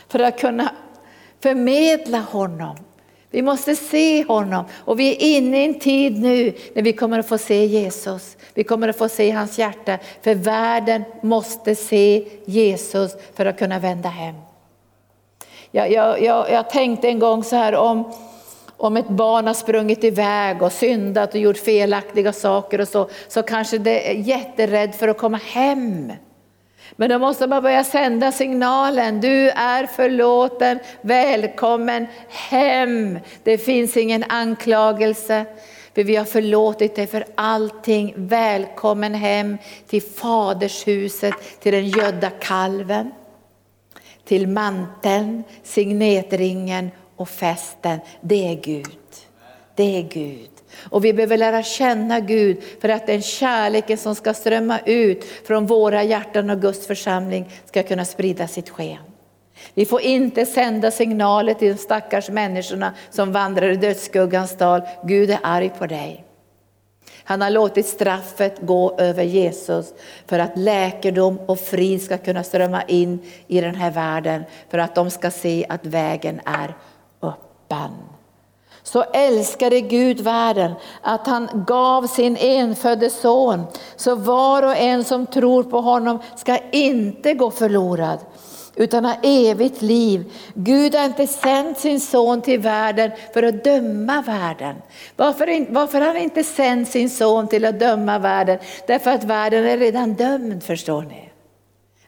för 0.09 0.18
att 0.18 0.40
kunna 0.40 0.71
förmedla 1.42 2.18
honom. 2.18 2.76
Vi 3.33 3.43
måste 3.43 3.77
se 3.77 4.25
honom 4.25 4.65
och 4.85 5.01
vi 5.01 5.12
är 5.12 5.37
inne 5.37 5.62
i 5.62 5.65
en 5.65 5.79
tid 5.79 6.21
nu 6.21 6.53
när 6.75 6.83
vi 6.83 6.93
kommer 6.93 7.19
att 7.19 7.29
få 7.29 7.39
se 7.39 7.67
Jesus. 7.67 8.37
Vi 8.55 8.65
kommer 8.65 8.89
att 8.89 8.99
få 8.99 9.09
se 9.09 9.31
hans 9.31 9.59
hjärta, 9.59 9.99
för 10.23 10.35
världen 10.35 11.05
måste 11.23 11.75
se 11.75 12.25
Jesus 12.45 13.17
för 13.35 13.47
att 13.47 13.59
kunna 13.59 13.79
vända 13.79 14.09
hem. 14.09 14.35
Jag, 15.71 15.93
jag, 15.93 16.23
jag, 16.23 16.51
jag 16.51 16.71
tänkte 16.71 17.09
en 17.09 17.19
gång 17.19 17.45
så 17.45 17.57
här 17.57 17.75
om, 17.75 18.12
om 18.77 18.97
ett 18.97 19.09
barn 19.09 19.47
har 19.47 19.55
sprungit 19.55 20.05
iväg 20.05 20.62
och 20.62 20.73
syndat 20.73 21.35
och 21.35 21.41
gjort 21.41 21.59
felaktiga 21.59 22.33
saker 22.33 22.81
och 22.81 22.89
så, 22.89 23.09
så 23.29 23.43
kanske 23.43 23.79
det 23.79 24.11
är 24.11 24.15
jätterädd 24.15 24.95
för 24.95 25.09
att 25.09 25.19
komma 25.19 25.41
hem. 25.45 26.12
Men 26.96 27.11
då 27.11 27.18
måste 27.18 27.46
man 27.46 27.62
börja 27.62 27.84
sända 27.84 28.32
signalen, 28.32 29.20
du 29.20 29.50
är 29.50 29.87
förlåten, 29.87 30.78
välkommen 31.00 32.06
hem. 32.28 33.18
Det 33.42 33.58
finns 33.58 33.96
ingen 33.96 34.25
anklagelse, 34.28 35.44
för 35.94 36.04
vi 36.04 36.16
har 36.16 36.25
förlåtit 36.25 36.96
dig 36.96 37.06
för 37.06 37.25
allting. 37.34 38.14
Välkommen 38.16 39.14
hem 39.14 39.58
till 39.87 40.02
fadershuset, 40.02 41.61
till 41.61 41.72
den 41.72 41.88
gödda 41.88 42.30
kalven, 42.30 43.12
till 44.25 44.49
manteln, 44.49 45.44
signetringen 45.62 46.90
och 47.16 47.28
festen. 47.28 48.00
Det 48.20 48.49
är 48.49 48.54
Gud. 48.54 48.99
Det 49.75 49.99
är 49.99 50.02
Gud. 50.02 50.50
Och 50.91 51.05
vi 51.05 51.12
behöver 51.12 51.37
lära 51.37 51.62
känna 51.62 52.21
Gud 52.21 52.62
för 52.81 52.88
att 52.88 53.07
den 53.07 53.23
kärleken 53.23 53.99
som 53.99 54.14
ska 54.14 54.35
strömma 54.35 54.79
ut 54.87 55.25
från 55.25 55.67
våra 55.67 56.02
hjärtan 56.02 56.50
och 56.50 56.61
Guds 56.61 56.87
församling 56.87 57.50
ska 57.64 57.83
kunna 57.83 58.05
sprida 58.05 58.49
sitt 58.49 58.71
sken. 58.71 59.02
Vi 59.75 59.87
får 59.87 60.00
inte 60.00 60.47
sända 60.47 60.91
signaler 60.91 61.55
till 61.55 61.73
de 61.73 61.79
stackars 61.79 62.29
människorna 62.29 62.95
som 63.11 63.33
vandrar 63.33 63.71
i 63.71 63.76
dödsskuggans 63.76 64.57
dal. 64.57 64.83
Gud 65.05 65.31
är 65.31 65.38
arg 65.43 65.71
på 65.79 65.87
dig. 65.87 66.25
Han 67.25 67.41
har 67.41 67.50
låtit 67.50 67.87
straffet 67.87 68.61
gå 68.61 68.99
över 68.99 69.23
Jesus 69.23 69.95
för 70.26 70.38
att 70.38 70.59
läkedom 70.59 71.38
och 71.47 71.61
frid 71.61 72.02
ska 72.02 72.19
kunna 72.19 72.43
strömma 72.45 72.83
in 72.83 73.19
i 73.47 73.61
den 73.61 73.75
här 73.75 73.91
världen. 73.91 74.43
För 74.71 74.79
att 74.79 74.95
de 74.95 75.11
ska 75.11 75.31
se 75.31 75.67
att 75.69 75.87
vägen 75.87 76.41
är 76.45 76.75
öppen 77.23 77.91
så 78.83 79.03
älskade 79.03 79.81
Gud 79.81 80.21
världen 80.21 80.73
att 81.03 81.27
han 81.27 81.65
gav 81.67 82.07
sin 82.07 82.37
enfödde 82.37 83.11
son. 83.11 83.65
Så 83.97 84.15
var 84.15 84.62
och 84.62 84.77
en 84.77 85.05
som 85.05 85.27
tror 85.27 85.62
på 85.62 85.81
honom 85.81 86.19
ska 86.37 86.59
inte 86.71 87.35
gå 87.35 87.51
förlorad 87.51 88.19
utan 88.77 89.05
ha 89.05 89.15
evigt 89.23 89.83
liv. 89.83 90.33
Gud 90.55 90.95
har 90.95 91.05
inte 91.05 91.27
sänt 91.27 91.79
sin 91.79 92.01
son 92.01 92.43
till 92.43 92.61
världen 92.61 93.11
för 93.35 93.43
att 93.43 93.65
döma 93.65 94.23
världen. 94.23 94.77
Varför, 95.17 95.73
varför 95.73 96.01
har 96.01 96.07
han 96.07 96.17
inte 96.17 96.45
sänt 96.45 96.89
sin 96.89 97.11
son 97.11 97.49
till 97.49 97.65
att 97.65 97.81
döma 97.81 98.19
världen? 98.19 98.59
Därför 98.87 99.11
att 99.11 99.25
världen 99.25 99.67
är 99.67 99.79
redan 99.79 100.15
dömd 100.15 100.62
förstår 100.62 101.03
ni. 101.03 101.32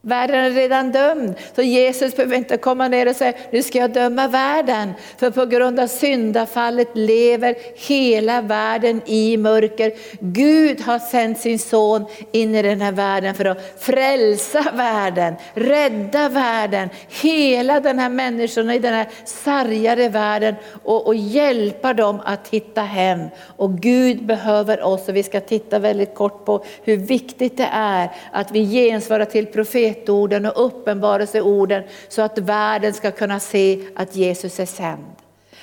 Världen 0.06 0.44
är 0.44 0.50
redan 0.50 0.92
dömd, 0.92 1.34
så 1.54 1.62
Jesus 1.62 2.16
behöver 2.16 2.36
inte 2.36 2.56
komma 2.56 2.88
ner 2.88 3.08
och 3.08 3.16
säga, 3.16 3.32
nu 3.50 3.62
ska 3.62 3.78
jag 3.78 3.92
döma 3.92 4.28
världen. 4.28 4.92
För 5.16 5.30
på 5.30 5.46
grund 5.46 5.80
av 5.80 5.86
syndafallet 5.86 6.88
lever 6.94 7.54
hela 7.88 8.40
världen 8.40 9.00
i 9.06 9.36
mörker. 9.36 9.92
Gud 10.20 10.80
har 10.80 10.98
sänt 10.98 11.38
sin 11.38 11.58
son 11.58 12.04
in 12.32 12.54
i 12.54 12.62
den 12.62 12.80
här 12.80 12.92
världen 12.92 13.34
för 13.34 13.44
att 13.44 13.74
frälsa 13.78 14.64
världen, 14.74 15.34
rädda 15.54 16.28
världen, 16.28 16.88
hela 17.22 17.80
den 17.80 17.98
här 17.98 18.08
människorna 18.08 18.74
i 18.74 18.78
den 18.78 18.94
här 18.94 19.08
sargade 19.24 20.08
världen 20.08 20.54
och, 20.82 21.06
och 21.06 21.14
hjälpa 21.14 21.94
dem 21.94 22.20
att 22.24 22.48
hitta 22.48 22.82
hem. 22.82 23.20
Och 23.56 23.78
Gud 23.78 24.26
behöver 24.26 24.82
oss 24.82 25.08
och 25.08 25.16
vi 25.16 25.22
ska 25.22 25.40
titta 25.40 25.78
väldigt 25.78 26.14
kort 26.14 26.44
på 26.44 26.64
hur 26.82 26.96
viktigt 26.96 27.56
det 27.56 27.68
är 27.72 28.10
att 28.32 28.50
vi 28.50 28.72
gensvarar 28.72 29.24
till 29.24 29.46
profeten 29.46 29.93
profetorden 29.94 30.46
och 30.46 30.66
uppenbarelseorden 30.66 31.82
så 32.08 32.22
att 32.22 32.38
världen 32.38 32.92
ska 32.92 33.10
kunna 33.10 33.40
se 33.40 33.80
att 33.96 34.16
Jesus 34.16 34.60
är 34.60 34.66
sänd. 34.66 35.14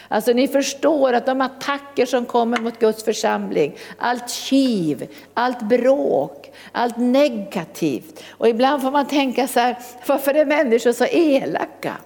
Alltså 0.08 0.34
ni 0.34 0.48
förstår 0.48 1.14
att 1.14 1.26
de 1.26 1.42
attacker 1.42 2.06
som 2.06 2.26
kommer 2.26 2.58
mot 2.58 2.80
Guds 2.80 3.04
församling, 3.04 3.76
allt 3.98 4.30
kiv, 4.30 5.08
allt 5.34 5.62
bråk, 5.62 6.52
allt 6.72 6.98
negativt. 6.98 8.24
Och 8.30 8.50
ibland 8.50 8.82
får 8.82 8.92
man 8.92 9.08
tänka 9.08 9.48
så 9.48 9.60
här, 9.60 9.78
varför 10.08 10.34
är 10.34 10.46
människor 10.46 10.92
så 10.92 11.06
elaka? 11.06 11.98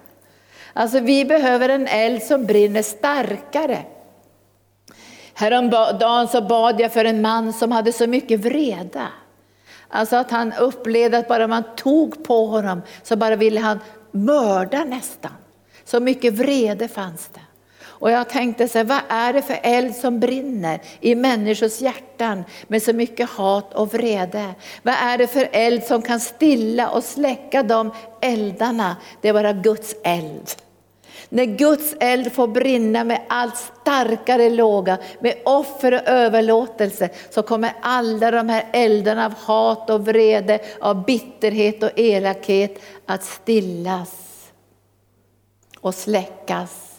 Alltså 0.72 1.00
vi 1.00 1.24
behöver 1.24 1.68
en 1.68 1.86
eld 1.86 2.22
som 2.22 2.44
brinner 2.44 2.82
starkare. 2.82 3.78
Häromdagen 5.34 6.28
så 6.28 6.40
bad 6.40 6.80
jag 6.80 6.92
för 6.92 7.04
en 7.04 7.22
man 7.22 7.52
som 7.52 7.72
hade 7.72 7.92
så 7.92 8.06
mycket 8.06 8.40
vreda. 8.40 9.08
Alltså 9.88 10.16
att 10.16 10.30
han 10.30 10.52
upplevde 10.52 11.18
att 11.18 11.28
bara 11.28 11.46
man 11.46 11.62
tog 11.76 12.24
på 12.24 12.46
honom 12.46 12.82
så 13.02 13.16
bara 13.16 13.36
ville 13.36 13.60
han 13.60 13.80
mörda 14.10 14.84
nästan. 14.84 15.32
Så 15.84 16.00
mycket 16.00 16.34
vrede 16.34 16.88
fanns 16.88 17.28
det. 17.34 17.40
Och 17.98 18.10
jag 18.10 18.28
tänkte 18.28 18.68
så 18.68 18.78
här, 18.78 18.84
vad 18.84 19.00
är 19.08 19.32
det 19.32 19.42
för 19.42 19.58
eld 19.62 19.96
som 19.96 20.20
brinner 20.20 20.80
i 21.00 21.14
människors 21.14 21.80
hjärtan 21.80 22.44
med 22.66 22.82
så 22.82 22.92
mycket 22.92 23.30
hat 23.30 23.74
och 23.74 23.94
vrede? 23.94 24.54
Vad 24.82 24.94
är 24.94 25.18
det 25.18 25.26
för 25.26 25.48
eld 25.52 25.84
som 25.84 26.02
kan 26.02 26.20
stilla 26.20 26.90
och 26.90 27.04
släcka 27.04 27.62
de 27.62 27.92
eldarna? 28.20 28.96
Det 29.20 29.28
är 29.28 29.32
bara 29.32 29.52
Guds 29.52 29.94
eld. 30.04 30.50
När 31.36 31.44
Guds 31.44 31.94
eld 32.00 32.32
får 32.32 32.46
brinna 32.46 33.04
med 33.04 33.20
allt 33.28 33.56
starkare 33.56 34.50
låga, 34.50 34.98
med 35.20 35.34
offer 35.44 35.92
och 35.92 36.08
överlåtelse, 36.08 37.10
så 37.30 37.42
kommer 37.42 37.72
alla 37.80 38.30
de 38.30 38.48
här 38.48 38.66
eldarna 38.72 39.26
av 39.26 39.34
hat 39.34 39.90
och 39.90 40.04
vrede, 40.04 40.60
av 40.80 41.04
bitterhet 41.04 41.82
och 41.82 41.90
elakhet 41.96 42.78
att 43.06 43.24
stillas 43.24 44.12
och 45.80 45.94
släckas. 45.94 46.95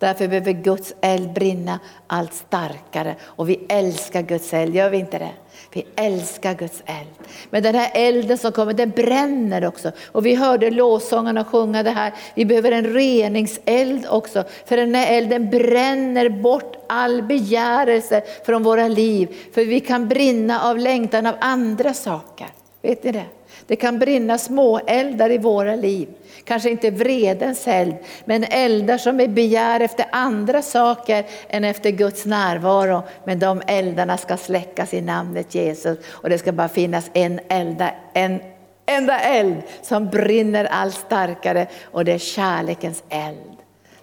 Därför 0.00 0.28
behöver 0.28 0.52
Guds 0.52 0.94
eld 1.00 1.32
brinna 1.32 1.80
allt 2.06 2.34
starkare. 2.34 3.14
Och 3.22 3.48
vi 3.48 3.60
älskar 3.68 4.22
Guds 4.22 4.54
eld, 4.54 4.74
gör 4.74 4.90
vi 4.90 4.98
inte 4.98 5.18
det? 5.18 5.30
Vi 5.72 5.86
älskar 5.96 6.54
Guds 6.54 6.82
eld. 6.86 7.08
Men 7.50 7.62
den 7.62 7.74
här 7.74 7.90
elden 7.94 8.38
som 8.38 8.52
kommer, 8.52 8.72
den 8.72 8.90
bränner 8.90 9.64
också. 9.64 9.92
Och 10.12 10.26
vi 10.26 10.34
hörde 10.34 10.70
lovsångarna 10.70 11.44
sjunga 11.44 11.82
det 11.82 11.90
här. 11.90 12.12
Vi 12.34 12.44
behöver 12.44 12.72
en 12.72 12.94
reningseld 12.94 14.06
också. 14.10 14.44
För 14.66 14.76
den 14.76 14.94
här 14.94 15.16
elden 15.16 15.50
bränner 15.50 16.28
bort 16.28 16.76
all 16.88 17.22
begärelse 17.22 18.22
från 18.46 18.62
våra 18.62 18.88
liv. 18.88 19.28
För 19.54 19.64
vi 19.64 19.80
kan 19.80 20.08
brinna 20.08 20.62
av 20.62 20.78
längtan 20.78 21.26
av 21.26 21.34
andra 21.40 21.94
saker. 21.94 22.46
Vet 22.82 23.04
ni 23.04 23.12
det? 23.12 23.24
Det 23.66 23.76
kan 23.76 23.98
brinna 23.98 24.38
små 24.38 24.78
eldar 24.78 25.30
i 25.30 25.38
våra 25.38 25.76
liv. 25.76 26.08
Kanske 26.44 26.70
inte 26.70 26.90
vredens 26.90 27.68
eld, 27.68 27.94
men 28.24 28.44
eldar 28.44 28.98
som 28.98 29.20
är 29.20 29.28
begär 29.28 29.80
efter 29.80 30.06
andra 30.12 30.62
saker 30.62 31.26
än 31.48 31.64
efter 31.64 31.90
Guds 31.90 32.26
närvaro. 32.26 33.02
Men 33.24 33.38
de 33.38 33.62
eldarna 33.66 34.16
ska 34.16 34.36
släckas 34.36 34.94
i 34.94 35.00
namnet 35.00 35.54
Jesus 35.54 35.98
och 36.10 36.28
det 36.30 36.38
ska 36.38 36.52
bara 36.52 36.68
finnas 36.68 37.10
en, 37.12 37.40
elda, 37.48 37.90
en 38.14 38.40
enda 38.86 39.20
eld 39.20 39.62
som 39.82 40.08
brinner 40.08 40.64
allt 40.64 40.94
starkare 40.94 41.66
och 41.84 42.04
det 42.04 42.12
är 42.12 42.18
kärlekens 42.18 43.02
eld. 43.08 43.56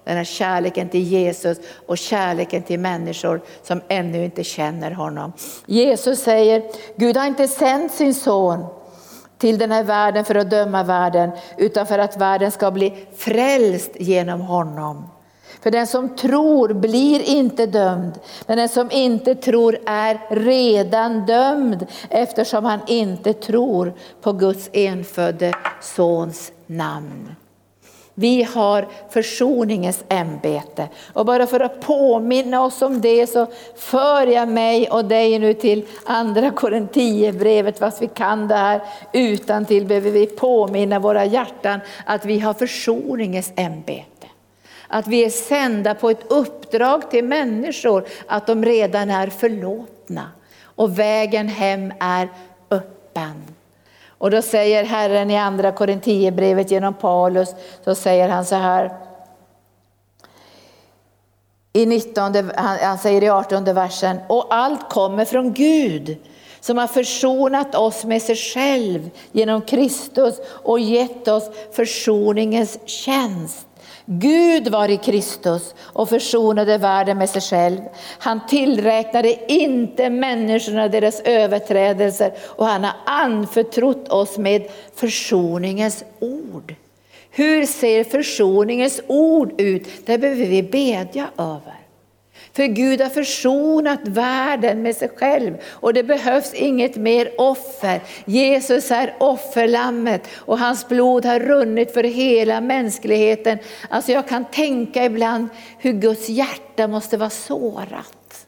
Den 0.03 0.17
här 0.17 0.23
kärleken 0.23 0.89
till 0.89 1.03
Jesus 1.03 1.57
och 1.85 1.97
kärleken 1.97 2.63
till 2.63 2.79
människor 2.79 3.41
som 3.63 3.81
ännu 3.87 4.25
inte 4.25 4.43
känner 4.43 4.91
honom. 4.91 5.33
Jesus 5.65 6.19
säger, 6.19 6.63
Gud 6.95 7.17
har 7.17 7.25
inte 7.25 7.47
sänt 7.47 7.91
sin 7.91 8.13
son 8.13 8.65
till 9.37 9.57
den 9.57 9.71
här 9.71 9.83
världen 9.83 10.25
för 10.25 10.35
att 10.35 10.49
döma 10.49 10.83
världen, 10.83 11.31
utan 11.57 11.87
för 11.87 11.99
att 11.99 12.17
världen 12.17 12.51
ska 12.51 12.71
bli 12.71 13.07
frälst 13.15 13.91
genom 13.95 14.41
honom. 14.41 15.07
För 15.61 15.71
den 15.71 15.87
som 15.87 16.15
tror 16.15 16.73
blir 16.73 17.29
inte 17.29 17.65
dömd, 17.65 18.19
men 18.45 18.57
den 18.57 18.69
som 18.69 18.91
inte 18.91 19.35
tror 19.35 19.77
är 19.85 20.19
redan 20.29 21.25
dömd 21.25 21.87
eftersom 22.09 22.65
han 22.65 22.79
inte 22.87 23.33
tror 23.33 23.93
på 24.21 24.33
Guds 24.33 24.69
enfödde 24.73 25.53
Sons 25.81 26.51
namn. 26.65 27.35
Vi 28.19 28.43
har 28.43 28.87
försoningens 29.09 30.03
ämbete. 30.09 30.89
Och 31.13 31.25
bara 31.25 31.47
för 31.47 31.59
att 31.59 31.81
påminna 31.81 32.63
oss 32.63 32.81
om 32.81 33.01
det 33.01 33.27
så 33.27 33.47
för 33.75 34.27
jag 34.27 34.49
mig 34.49 34.89
och 34.89 35.05
dig 35.05 35.39
nu 35.39 35.53
till 35.53 35.85
andra 36.05 36.51
Korinthierbrevet, 36.51 37.79
fast 37.79 38.01
vi 38.01 38.07
kan 38.07 38.47
det 38.47 38.55
här 38.55 38.81
utan 39.13 39.65
till 39.65 39.85
behöver 39.85 40.11
vi 40.11 40.25
påminna 40.25 40.99
våra 40.99 41.25
hjärtan 41.25 41.79
att 42.05 42.25
vi 42.25 42.39
har 42.39 42.53
försoningens 42.53 43.53
ämbete. 43.55 44.27
Att 44.87 45.07
vi 45.07 45.25
är 45.25 45.29
sända 45.29 45.95
på 45.95 46.09
ett 46.09 46.31
uppdrag 46.31 47.11
till 47.11 47.25
människor, 47.25 48.05
att 48.27 48.47
de 48.47 48.65
redan 48.65 49.09
är 49.09 49.27
förlåtna. 49.27 50.31
Och 50.63 50.99
vägen 50.99 51.47
hem 51.47 51.93
är 51.99 52.29
öppen. 52.71 53.56
Och 54.17 54.31
då 54.31 54.41
säger 54.41 54.83
Herren 54.83 55.31
i 55.31 55.37
andra 55.37 55.71
Korintierbrevet 55.71 56.71
genom 56.71 56.93
Paulus, 56.93 57.55
så 57.85 57.95
säger 57.95 58.29
han 58.29 58.45
så 58.45 58.55
här. 58.55 58.97
I 61.73 61.85
19, 61.85 62.51
han 62.55 62.97
säger 62.97 63.23
i 63.23 63.29
18 63.29 63.63
versen, 63.63 64.17
och 64.27 64.47
allt 64.49 64.89
kommer 64.89 65.25
från 65.25 65.53
Gud 65.53 66.17
som 66.59 66.77
har 66.77 66.87
försonat 66.87 67.75
oss 67.75 68.05
med 68.05 68.21
sig 68.21 68.35
själv 68.35 69.09
genom 69.31 69.61
Kristus 69.61 70.39
och 70.47 70.79
gett 70.79 71.27
oss 71.27 71.49
försoningens 71.71 72.79
tjänst. 72.85 73.66
Gud 74.09 74.67
var 74.67 74.89
i 74.89 74.97
Kristus 74.97 75.75
och 75.79 76.09
försonade 76.09 76.77
världen 76.77 77.17
med 77.17 77.29
sig 77.29 77.41
själv. 77.41 77.79
Han 78.19 78.47
tillräknade 78.47 79.53
inte 79.53 80.09
människorna 80.09 80.87
deras 80.87 81.21
överträdelser 81.21 82.33
och 82.43 82.65
han 82.65 82.83
har 82.83 82.93
anförtrott 83.05 84.07
oss 84.07 84.37
med 84.37 84.67
försoningens 84.95 86.03
ord. 86.19 86.75
Hur 87.31 87.65
ser 87.65 88.03
försoningens 88.03 89.01
ord 89.07 89.61
ut? 89.61 89.87
Det 90.05 90.17
behöver 90.17 90.45
vi 90.45 90.63
bedja 90.63 91.27
över. 91.37 91.86
För 92.57 92.65
Gud 92.65 93.01
har 93.01 93.09
försonat 93.09 93.99
världen 94.03 94.81
med 94.81 94.95
sig 94.95 95.09
själv 95.09 95.57
och 95.71 95.93
det 95.93 96.03
behövs 96.03 96.53
inget 96.53 96.95
mer 96.95 97.31
offer. 97.37 98.01
Jesus 98.25 98.91
är 98.91 99.13
offerlammet 99.19 100.27
och 100.35 100.59
hans 100.59 100.87
blod 100.87 101.25
har 101.25 101.39
runnit 101.39 101.93
för 101.93 102.03
hela 102.03 102.61
mänskligheten. 102.61 103.57
Alltså 103.89 104.11
jag 104.11 104.27
kan 104.27 104.45
tänka 104.45 105.05
ibland 105.05 105.47
hur 105.77 105.93
Guds 105.93 106.29
hjärta 106.29 106.87
måste 106.87 107.17
vara 107.17 107.29
sårat. 107.29 108.47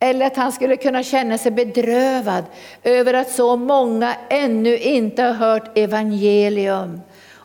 Eller 0.00 0.26
att 0.26 0.36
han 0.36 0.52
skulle 0.52 0.76
kunna 0.76 1.02
känna 1.02 1.38
sig 1.38 1.52
bedrövad 1.52 2.44
över 2.82 3.14
att 3.14 3.30
så 3.30 3.56
många 3.56 4.14
ännu 4.30 4.78
inte 4.78 5.22
har 5.22 5.32
hört 5.32 5.78
evangelium 5.78 7.00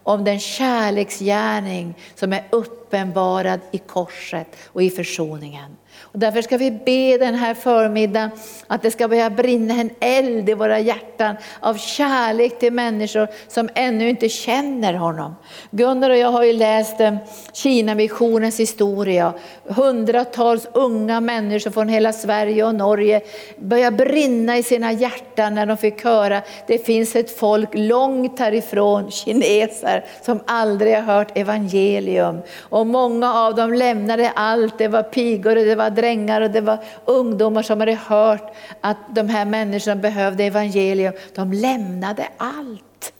om 0.07 0.23
den 0.23 0.39
kärleksgärning 0.39 1.97
som 2.15 2.33
är 2.33 2.47
uppenbarad 2.49 3.59
i 3.71 3.77
korset 3.77 4.47
och 4.65 4.83
i 4.83 4.89
försoningen. 4.89 5.77
Och 6.17 6.21
därför 6.21 6.41
ska 6.41 6.57
vi 6.57 6.71
be 6.71 7.17
den 7.17 7.35
här 7.35 7.53
förmiddagen 7.53 8.29
att 8.67 8.81
det 8.81 8.91
ska 8.91 9.07
börja 9.07 9.29
brinna 9.29 9.73
en 9.73 9.89
eld 9.99 10.49
i 10.49 10.53
våra 10.53 10.79
hjärtan 10.79 11.35
av 11.59 11.77
kärlek 11.77 12.59
till 12.59 12.73
människor 12.73 13.27
som 13.47 13.69
ännu 13.75 14.09
inte 14.09 14.29
känner 14.29 14.93
honom. 14.93 15.35
Gunnar 15.71 16.09
och 16.09 16.17
jag 16.17 16.31
har 16.31 16.43
ju 16.43 16.53
läst 16.53 16.99
eh, 16.99 17.15
Kina-missionens 17.53 18.59
historia. 18.59 19.33
Hundratals 19.63 20.67
unga 20.73 21.21
människor 21.21 21.71
från 21.71 21.89
hela 21.89 22.13
Sverige 22.13 22.63
och 22.63 22.75
Norge 22.75 23.21
börjar 23.57 23.91
brinna 23.91 24.57
i 24.57 24.63
sina 24.63 24.91
hjärtan 24.91 25.55
när 25.55 25.65
de 25.65 25.77
fick 25.77 26.03
höra 26.03 26.41
det 26.67 26.85
finns 26.85 27.15
ett 27.15 27.39
folk 27.39 27.69
långt 27.73 28.39
härifrån, 28.39 29.11
kineser, 29.11 30.05
som 30.21 30.39
aldrig 30.45 30.95
har 30.95 31.01
hört 31.01 31.37
evangelium. 31.37 32.41
Och 32.61 32.87
många 32.87 33.33
av 33.33 33.55
dem 33.55 33.73
lämnade 33.73 34.31
allt, 34.35 34.77
det 34.77 34.87
var 34.87 35.03
pigor, 35.03 35.55
det 35.55 35.75
var 35.75 35.89
drängar 36.07 36.41
och 36.41 36.51
det 36.51 36.61
var 36.61 36.77
ungdomar 37.05 37.61
som 37.61 37.79
hade 37.79 37.95
hört 37.95 38.53
att 38.81 38.97
de 39.15 39.29
här 39.29 39.45
människorna 39.45 39.95
behövde 39.95 40.43
evangelium. 40.43 41.13
De 41.35 41.53
lämnade 41.53 42.27
allt. 42.37 43.13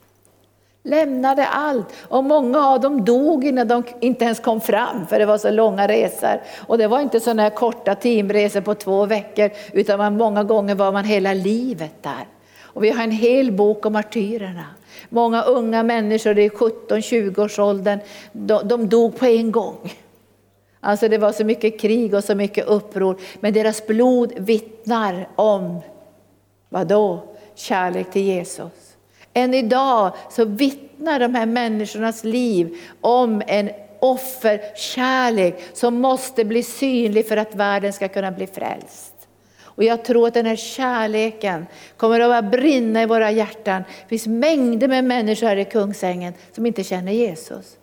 Lämnade 0.84 1.47
allt. 1.47 1.88
Och 2.10 2.23
många 2.23 2.67
av 2.67 2.80
dem 2.82 3.06
dog 3.06 3.45
innan 3.45 3.67
de 3.67 3.84
inte 4.00 4.26
ens 4.26 4.39
kom 4.39 4.62
fram 4.62 5.08
för 5.08 5.19
det 5.19 5.26
var 5.26 5.38
så 5.38 5.52
långa 5.52 5.88
resor. 5.88 6.41
Och 6.67 6.78
det 6.78 6.88
var 6.88 7.00
inte 7.00 7.19
sådana 7.19 7.43
här 7.43 7.50
korta 7.50 7.95
teamresor 7.95 8.62
på 8.62 8.73
två 8.73 9.06
veckor 9.06 9.50
utan 9.73 9.97
man, 9.97 10.17
många 10.17 10.43
gånger 10.43 10.76
var 10.76 10.91
man 10.91 11.06
hela 11.06 11.34
livet 11.34 12.04
där. 12.04 12.28
Och 12.62 12.84
vi 12.84 12.89
har 12.89 13.04
en 13.04 13.12
hel 13.12 13.52
bok 13.52 13.86
om 13.86 13.93
martyrerna. 13.93 14.65
Många 15.10 15.41
unga 15.41 15.84
människor 15.84 16.39
i 16.39 16.50
17-20-årsåldern, 16.50 18.00
de, 18.32 18.67
de 18.67 18.89
dog 18.89 19.17
på 19.19 19.26
en 19.26 19.52
gång. 19.52 19.93
Alltså 20.88 21.08
det 21.08 21.17
var 21.17 21.32
så 21.32 21.45
mycket 21.45 21.80
krig 21.80 22.13
och 22.13 22.23
så 22.23 22.36
mycket 22.36 22.67
uppror. 22.67 23.17
Men 23.39 23.54
deras 23.54 23.88
blod 23.88 24.34
vittnar 24.38 25.30
om, 25.36 25.82
vadå? 26.69 27.23
Kärlek 27.56 28.12
till 28.12 28.21
Jesus. 28.21 28.95
Än 29.34 29.54
idag 29.54 30.12
så 30.32 30.45
vittnar 30.45 31.19
de 31.19 31.36
här 31.36 31.45
människornas 31.45 32.23
liv 32.23 32.78
om 33.02 33.41
en 33.47 33.69
offerkärlek 34.00 35.63
som 35.73 35.95
måste 35.95 36.45
bli 36.45 36.63
synlig 36.63 37.28
för 37.28 37.38
att 37.38 37.56
världen 37.56 37.93
ska 37.93 38.08
kunna 38.08 38.32
bli 38.32 38.47
frälst. 38.47 39.13
Och 39.62 39.84
jag 39.84 40.06
tror 40.06 40.28
att 40.28 40.34
den 40.34 40.45
här 40.45 40.56
kärleken 40.56 41.65
kommer 41.97 42.19
att 42.19 42.52
brinna 42.52 43.04
i 43.04 43.06
våra 43.06 43.32
hjärtan. 43.32 43.84
Det 43.88 44.10
finns 44.10 44.28
mängder 44.28 44.88
med 44.88 45.04
människor 45.04 45.47
här 45.47 45.58
i 45.58 45.65
Kungsängen 45.65 46.34
som 46.52 46.65
inte 46.65 46.84
känner 46.84 47.12
Jesus. 47.12 47.78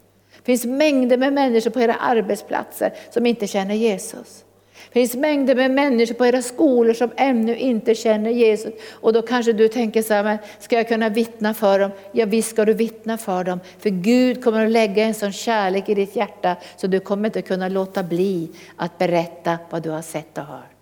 Det 0.45 0.53
finns 0.53 0.65
mängder 0.65 1.17
med 1.17 1.33
människor 1.33 1.71
på 1.71 1.81
era 1.81 1.95
arbetsplatser 1.95 2.93
som 3.11 3.27
inte 3.27 3.47
känner 3.47 3.75
Jesus. 3.75 4.45
Det 4.75 5.01
finns 5.01 5.15
mängder 5.15 5.55
med 5.55 5.71
människor 5.71 6.15
på 6.15 6.27
era 6.27 6.43
skolor 6.43 6.95
som 6.95 7.11
ännu 7.17 7.57
inte 7.57 7.95
känner 7.95 8.31
Jesus. 8.31 8.75
Och 8.91 9.13
då 9.13 9.23
kanske 9.23 9.53
du 9.53 9.69
tänker 9.69 10.03
så 10.03 10.15
här, 10.15 10.25
men 10.25 10.39
ska 10.59 10.77
jag 10.77 10.89
kunna 10.89 11.09
vittna 11.09 11.55
för 11.55 11.79
dem? 11.79 11.91
Ja 12.13 12.27
visst 12.27 12.51
ska 12.51 12.65
du 12.65 12.75
vittna 12.75 13.19
för 13.19 13.45
dem. 13.45 13.61
För 13.79 13.91
Gud 13.91 14.45
kommer 14.45 14.65
att 14.65 14.71
lägga 14.73 15.05
en 15.05 15.15
sån 15.15 15.33
kärlek 15.33 15.89
i 15.89 15.95
ditt 15.95 16.17
hjärta 16.17 16.57
så 16.77 16.87
du 16.87 17.01
kommer 17.01 17.29
inte 17.29 17.43
kunna 17.43 17.69
låta 17.69 18.03
bli 18.03 18.51
att 18.77 18.99
berätta 18.99 19.59
vad 19.71 19.83
du 19.83 19.91
har 19.91 20.03
sett 20.03 20.39
och 20.39 20.45
hört. 20.45 20.74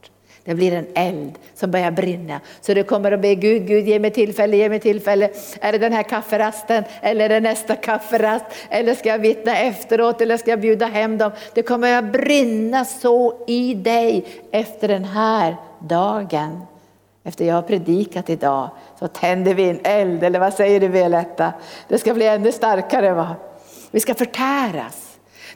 Det 0.45 0.55
blir 0.55 0.73
en 0.73 0.87
eld 0.95 1.39
som 1.55 1.71
börjar 1.71 1.91
brinna. 1.91 2.41
Så 2.61 2.75
du 2.75 2.85
kommer 2.85 3.13
att 3.13 3.21
be 3.21 3.35
Gud, 3.35 3.67
Gud 3.67 3.89
ge 3.89 3.99
mig 3.99 4.11
tillfälle, 4.11 4.57
ge 4.57 4.69
mig 4.69 4.81
tillfälle. 4.81 5.31
Är 5.61 5.73
det 5.73 5.79
den 5.79 5.93
här 5.93 6.03
kafferasten 6.03 6.85
eller 7.01 7.25
är 7.25 7.29
det 7.29 7.41
nästa 7.41 7.77
kafferast? 7.77 8.45
Eller 8.71 8.95
ska 8.95 9.09
jag 9.09 9.19
vittna 9.19 9.57
efteråt 9.57 10.21
eller 10.21 10.37
ska 10.37 10.51
jag 10.51 10.61
bjuda 10.61 10.87
hem 10.87 11.19
dem? 11.19 11.31
Det 11.55 11.63
kommer 11.63 11.99
att 11.99 12.13
brinna 12.13 12.85
så 12.85 13.45
i 13.47 13.75
dig 13.75 14.25
efter 14.51 14.89
den 14.89 15.05
här 15.05 15.57
dagen. 15.79 16.61
Efter 17.25 17.45
jag 17.45 17.55
har 17.55 17.63
predikat 17.63 18.31
idag 18.31 18.71
så 18.99 19.09
tänder 19.09 19.55
vi 19.55 19.69
en 19.69 19.81
eld, 19.85 20.23
eller 20.23 20.39
vad 20.39 20.55
säger 20.55 20.81
du 20.81 20.89
Violetta? 20.89 21.53
Det 21.89 21.99
ska 21.99 22.15
bli 22.15 22.27
ännu 22.27 22.53
starkare 22.53 23.15
va? 23.15 23.37
Vi 23.91 24.01
ska 24.01 24.15
förtäras. 24.15 25.12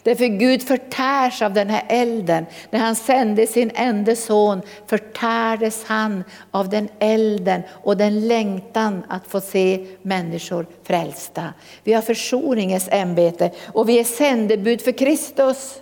Därför 0.06 0.26
Gud 0.26 0.62
förtärs 0.62 1.42
av 1.42 1.52
den 1.52 1.70
här 1.70 1.84
elden. 1.88 2.46
När 2.70 2.80
han 2.80 2.96
sände 2.96 3.46
sin 3.46 3.70
enda 3.74 4.16
son 4.16 4.62
förtärdes 4.86 5.84
han 5.84 6.24
av 6.50 6.68
den 6.68 6.88
elden 6.98 7.62
och 7.70 7.96
den 7.96 8.28
längtan 8.28 9.04
att 9.08 9.26
få 9.26 9.40
se 9.40 9.86
människor 10.02 10.66
frälsta. 10.82 11.54
Vi 11.84 11.92
har 11.92 12.02
försoningens 12.02 12.88
ämbete 12.92 13.50
och 13.72 13.88
vi 13.88 13.98
är 13.98 14.04
sändebud 14.04 14.82
för 14.82 14.92
Kristus. 14.92 15.80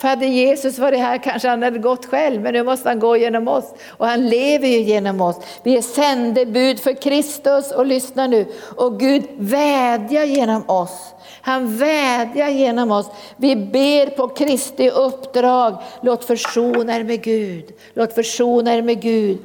För 0.00 0.08
hade 0.08 0.26
Jesus 0.26 0.78
varit 0.78 0.98
här 0.98 1.18
kanske 1.18 1.48
han 1.48 1.62
hade 1.62 1.78
gått 1.78 2.06
själv, 2.06 2.42
men 2.42 2.52
nu 2.52 2.62
måste 2.62 2.88
han 2.88 2.98
gå 2.98 3.16
genom 3.16 3.48
oss. 3.48 3.74
Och 3.88 4.06
han 4.06 4.28
lever 4.28 4.68
ju 4.68 4.80
genom 4.80 5.20
oss. 5.20 5.36
Vi 5.62 5.76
är 5.76 5.82
sändebud 5.82 6.80
för 6.80 7.02
Kristus 7.02 7.72
och 7.72 7.86
lyssna 7.86 8.26
nu. 8.26 8.46
Och 8.76 9.00
Gud 9.00 9.24
vädjar 9.38 10.24
genom 10.24 10.70
oss. 10.70 11.13
Han 11.44 11.76
vädjar 11.76 12.48
genom 12.48 12.90
oss. 12.90 13.10
Vi 13.36 13.56
ber 13.56 14.06
på 14.06 14.28
Kristi 14.28 14.90
uppdrag. 14.90 15.78
Låt 16.02 16.24
försona 16.24 16.96
er 16.96 17.04
med 17.04 17.22
Gud. 17.22 17.64
Låt 17.94 18.14
försona 18.14 18.74
er 18.74 18.82
med 18.82 19.02
Gud. 19.02 19.38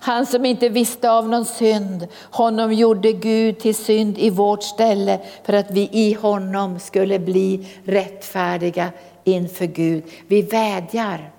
Han 0.00 0.26
som 0.26 0.44
inte 0.44 0.68
visste 0.68 1.10
av 1.10 1.28
någon 1.28 1.44
synd, 1.44 2.08
honom 2.30 2.72
gjorde 2.72 3.12
Gud 3.12 3.58
till 3.58 3.74
synd 3.74 4.18
i 4.18 4.30
vårt 4.30 4.62
ställe 4.62 5.20
för 5.44 5.52
att 5.52 5.70
vi 5.70 5.88
i 5.92 6.12
honom 6.12 6.78
skulle 6.78 7.18
bli 7.18 7.66
rättfärdiga 7.84 8.88
inför 9.24 9.66
Gud. 9.66 10.04
Vi 10.26 10.42
vädjar. 10.42 11.35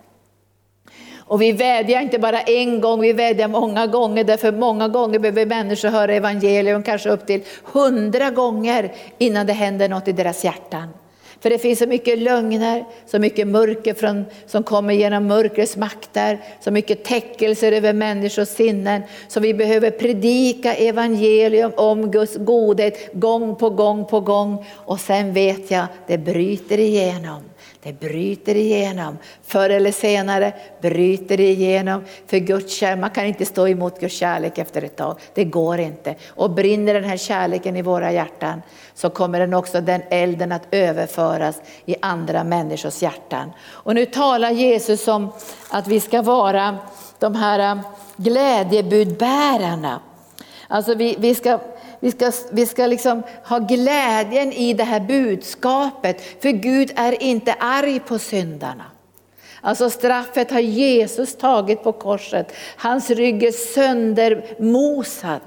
Och 1.28 1.42
vi 1.42 1.52
vädjar 1.52 2.02
inte 2.02 2.20
bara 2.20 2.42
en 2.42 2.82
gång, 2.82 3.02
vi 3.02 3.13
vädjar 3.13 3.48
många 3.48 3.88
gånger. 3.88 4.24
Därför 4.24 4.52
många 4.52 4.88
gånger 4.88 5.20
behöver 5.20 5.46
människor 5.46 5.90
höra 5.90 6.13
evangelium, 6.13 6.84
kanske 6.84 7.10
upp 7.10 7.28
till 7.28 7.44
hundra 7.63 8.30
gånger 8.30 8.94
innan 9.18 9.48
det 9.48 9.54
händer 9.54 9.90
något 9.90 10.08
i 10.08 10.12
deras 10.12 10.44
hjärtan. 10.44 10.88
För 11.40 11.50
det 11.50 11.58
finns 11.58 11.80
så 11.80 11.88
mycket 11.88 12.20
lögner, 12.20 12.86
så 13.06 13.20
mycket 13.20 13.48
mörker 13.48 13.94
från, 13.94 14.26
som 14.48 14.63
kommer 14.63 14.94
genom 14.94 15.28
mörkrets 15.28 15.78
makter, 15.78 16.40
så 16.60 16.72
mycket 16.72 17.04
täckelser 17.04 17.72
över 17.72 17.94
människors 17.94 18.48
sinnen. 18.48 19.02
Så 19.28 19.40
vi 19.40 19.54
behöver 19.54 19.92
predika 19.92 20.74
evangelium 20.74 21.72
om 21.76 22.12
Guds 22.12 22.36
godhet 22.36 23.13
gång 23.13 23.56
på 23.56 23.70
gång 23.70 24.06
på 24.06 24.20
gång. 24.20 24.66
Och 24.74 25.00
sen 25.00 25.34
vet 25.34 25.72
jag, 25.72 25.86
det 26.08 26.18
bryter 26.18 26.80
igenom. 26.80 27.47
Det 27.84 27.94
bryter 27.94 28.56
igenom. 28.56 29.18
Förr 29.44 29.70
eller 29.70 29.92
senare 29.92 30.54
bryter 30.82 31.38
det 31.38 31.50
igenom. 31.50 32.04
För 32.28 32.38
Guds 32.38 32.74
kärlek, 32.74 33.00
man 33.02 33.10
kan 33.10 33.26
inte 33.26 33.46
stå 33.46 33.68
emot 33.68 34.00
Guds 34.00 34.16
kärlek 34.16 34.58
efter 34.58 34.82
ett 34.82 34.96
tag. 34.96 35.20
Det 35.34 35.44
går 35.44 35.80
inte. 35.80 36.16
Och 36.28 36.52
brinner 36.52 36.94
den 36.94 37.04
här 37.04 37.18
kärleken 37.18 37.76
i 37.76 37.82
våra 37.82 38.12
hjärtan 38.12 38.62
så 38.94 39.10
kommer 39.10 39.40
den 39.40 39.54
också 39.54 39.82
den 39.82 40.02
elden 40.10 40.52
att 40.52 40.68
överföras 40.72 41.62
i 41.86 41.96
andra 42.02 42.44
människors 42.44 43.02
hjärtan. 43.02 43.52
Och 43.70 43.96
nu 43.96 44.06
talar 44.06 44.52
Jesus 44.52 45.08
om 45.08 45.34
att 45.70 45.88
vi 45.88 46.00
ska 46.00 46.22
vara 46.22 46.78
de 47.20 47.36
här 47.36 47.60
äh, 47.60 47.82
glädjebudbärarna. 48.18 50.00
Alltså 50.68 50.96
vi, 50.96 51.16
vi 51.20 51.36
ska 51.36 51.60
vi 52.00 52.12
ska, 52.12 52.32
vi 52.52 52.66
ska 52.66 52.88
liksom 52.88 53.24
ha 53.44 53.60
glädjen 53.60 54.54
i 54.54 54.74
det 54.74 54.84
här 54.84 55.00
budskapet. 55.00 56.22
För 56.42 56.50
Gud 56.50 56.92
är 56.96 57.24
inte 57.24 57.54
arg 57.54 58.00
på 58.00 58.20
syndarna. 58.20 58.86
Alltså 59.62 59.90
straffet 59.90 60.52
har 60.52 60.60
Jesus 60.60 61.36
tagit 61.36 61.84
på 61.84 61.92
korset. 61.92 62.54
Hans 62.78 63.10
rygg 63.10 63.44
är 63.44 63.52
söndermosad. 63.52 65.42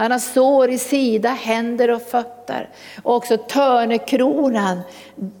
Han 0.00 0.10
har 0.10 0.18
sår 0.18 0.70
i 0.70 0.78
sida, 0.78 1.28
händer 1.28 1.90
och 1.90 2.02
fötter. 2.02 2.68
Och 3.02 3.14
också 3.14 3.36
törnekronan. 3.36 4.80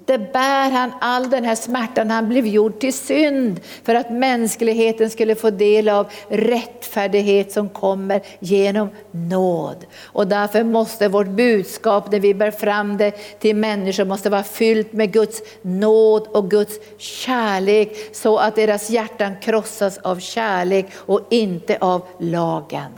Det 0.04 0.18
bär 0.18 0.70
han 0.70 0.92
all 1.00 1.30
den 1.30 1.44
här 1.44 1.54
smärtan. 1.54 2.10
Han 2.10 2.28
blev 2.28 2.46
gjord 2.46 2.80
till 2.80 2.92
synd 2.92 3.60
för 3.84 3.94
att 3.94 4.10
mänskligheten 4.10 5.10
skulle 5.10 5.34
få 5.34 5.50
del 5.50 5.88
av 5.88 6.06
rättfärdighet 6.28 7.52
som 7.52 7.68
kommer 7.68 8.20
genom 8.38 8.88
nåd. 9.10 9.86
Och 10.02 10.26
därför 10.26 10.64
måste 10.64 11.08
vårt 11.08 11.28
budskap 11.28 12.12
när 12.12 12.20
vi 12.20 12.34
bär 12.34 12.50
fram 12.50 12.96
det 12.96 13.10
till 13.38 13.56
människor 13.56 14.04
måste 14.04 14.30
vara 14.30 14.42
fyllt 14.42 14.92
med 14.92 15.12
Guds 15.12 15.42
nåd 15.62 16.26
och 16.26 16.50
Guds 16.50 16.74
kärlek 16.98 17.96
så 18.12 18.38
att 18.38 18.56
deras 18.56 18.90
hjärtan 18.90 19.32
krossas 19.40 19.98
av 19.98 20.18
kärlek 20.18 20.86
och 20.96 21.20
inte 21.30 21.78
av 21.80 22.02
lagen. 22.18 22.90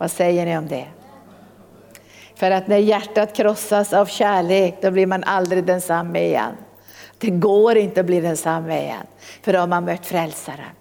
Vad 0.00 0.10
säger 0.10 0.46
ni 0.46 0.58
om 0.58 0.68
det? 0.68 0.86
För 2.34 2.50
att 2.50 2.68
när 2.68 2.76
hjärtat 2.76 3.32
krossas 3.32 3.92
av 3.92 4.06
kärlek, 4.06 4.74
då 4.82 4.90
blir 4.90 5.06
man 5.06 5.24
aldrig 5.24 5.64
densamme 5.64 6.24
igen. 6.24 6.52
Det 7.18 7.30
går 7.30 7.76
inte 7.76 8.00
att 8.00 8.06
bli 8.06 8.20
densamme 8.20 8.82
igen, 8.82 9.06
för 9.42 9.52
då 9.52 9.58
har 9.58 9.66
man 9.66 9.84
mött 9.84 10.06
frälsaren. 10.06 10.74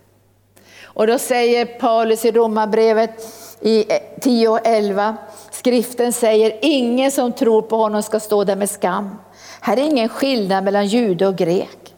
Och 0.84 1.08
då 1.08 1.20
säger 1.20 1.66
Paulus 1.66 2.26
i 2.26 2.32
Romarbrevet 2.32 3.28
i 3.62 3.86
10 4.22 4.48
och 4.48 4.60
11, 4.64 5.18
skriften 5.52 6.14
säger 6.14 6.60
ingen 6.62 7.12
som 7.12 7.32
tror 7.32 7.62
på 7.62 7.78
honom 7.78 8.04
ska 8.04 8.20
stå 8.20 8.44
där 8.44 8.56
med 8.56 8.70
skam. 8.70 9.18
Här 9.62 9.78
är 9.78 9.82
ingen 9.84 10.10
skillnad 10.10 10.64
mellan 10.64 10.88
jude 10.88 11.28
och 11.28 11.36
grek. 11.36 11.89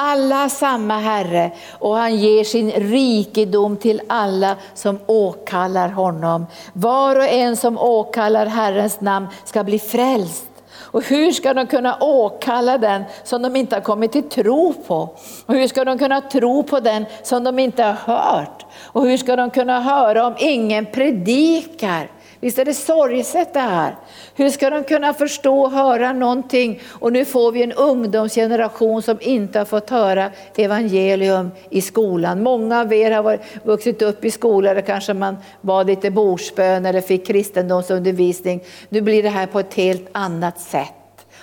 Alla 0.00 0.48
samma 0.48 0.98
Herre 0.98 1.50
och 1.78 1.96
han 1.96 2.16
ger 2.16 2.44
sin 2.44 2.70
rikedom 2.70 3.76
till 3.76 4.00
alla 4.06 4.56
som 4.74 4.98
åkallar 5.06 5.88
honom. 5.88 6.46
Var 6.72 7.16
och 7.16 7.28
en 7.28 7.56
som 7.56 7.78
åkallar 7.78 8.46
Herrens 8.46 9.00
namn 9.00 9.26
ska 9.44 9.64
bli 9.64 9.78
frälst. 9.78 10.44
Och 10.76 11.02
hur 11.02 11.32
ska 11.32 11.54
de 11.54 11.66
kunna 11.66 11.96
åkalla 12.00 12.78
den 12.78 13.04
som 13.24 13.42
de 13.42 13.56
inte 13.56 13.76
har 13.76 13.80
kommit 13.80 14.12
till 14.12 14.28
tro 14.28 14.74
på? 14.86 15.08
Och 15.46 15.54
hur 15.54 15.68
ska 15.68 15.84
de 15.84 15.98
kunna 15.98 16.20
tro 16.20 16.62
på 16.62 16.80
den 16.80 17.06
som 17.22 17.44
de 17.44 17.58
inte 17.58 17.82
har 17.82 18.16
hört? 18.16 18.66
Och 18.82 19.06
hur 19.06 19.16
ska 19.16 19.36
de 19.36 19.50
kunna 19.50 19.80
höra 19.80 20.26
om 20.26 20.34
ingen 20.38 20.86
predikar? 20.86 22.10
Visst 22.40 22.58
är 22.58 22.64
det 22.64 22.74
sorgset 22.74 23.54
det 23.54 23.60
här? 23.60 23.96
Hur 24.34 24.50
ska 24.50 24.70
de 24.70 24.84
kunna 24.84 25.14
förstå 25.14 25.60
och 25.60 25.70
höra 25.70 26.12
någonting? 26.12 26.80
Och 26.88 27.12
nu 27.12 27.24
får 27.24 27.52
vi 27.52 27.62
en 27.62 27.72
ungdomsgeneration 27.72 29.02
som 29.02 29.18
inte 29.20 29.58
har 29.58 29.66
fått 29.66 29.90
höra 29.90 30.30
evangelium 30.56 31.50
i 31.70 31.80
skolan. 31.80 32.42
Många 32.42 32.80
av 32.80 32.92
er 32.92 33.10
har 33.10 33.38
vuxit 33.62 34.02
upp 34.02 34.24
i 34.24 34.30
skolor 34.30 34.74
där 34.74 34.80
kanske 34.80 35.14
man 35.14 35.36
var 35.60 35.84
lite 35.84 36.10
bordsbön 36.10 36.86
eller 36.86 37.00
fick 37.00 37.26
kristendomsundervisning. 37.26 38.60
Nu 38.88 39.00
blir 39.00 39.22
det 39.22 39.28
här 39.28 39.46
på 39.46 39.60
ett 39.60 39.74
helt 39.74 40.08
annat 40.12 40.60
sätt. 40.60 40.92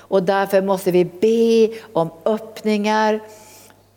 Och 0.08 0.24
därför 0.24 0.62
måste 0.62 0.92
vi 0.92 1.06
be 1.06 1.76
om 1.94 2.10
öppningar, 2.26 3.20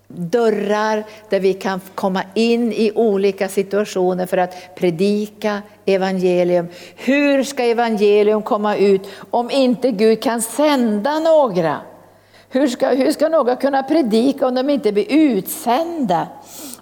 dörrar 0.08 1.04
där 1.30 1.40
vi 1.40 1.54
kan 1.54 1.80
komma 1.94 2.22
in 2.34 2.72
i 2.72 2.92
olika 2.94 3.48
situationer 3.48 4.26
för 4.26 4.36
att 4.36 4.74
predika 4.74 5.62
evangelium. 5.86 6.68
Hur 6.96 7.44
ska 7.44 7.62
evangelium 7.62 8.42
komma 8.42 8.76
ut 8.76 9.08
om 9.30 9.50
inte 9.50 9.90
Gud 9.90 10.22
kan 10.22 10.42
sända 10.42 11.18
några? 11.18 11.76
Hur 12.50 12.68
ska, 12.68 12.88
hur 12.88 13.12
ska 13.12 13.28
några 13.28 13.56
kunna 13.56 13.82
predika 13.82 14.46
om 14.46 14.54
de 14.54 14.70
inte 14.70 14.92
blir 14.92 15.06
utsända? 15.08 16.26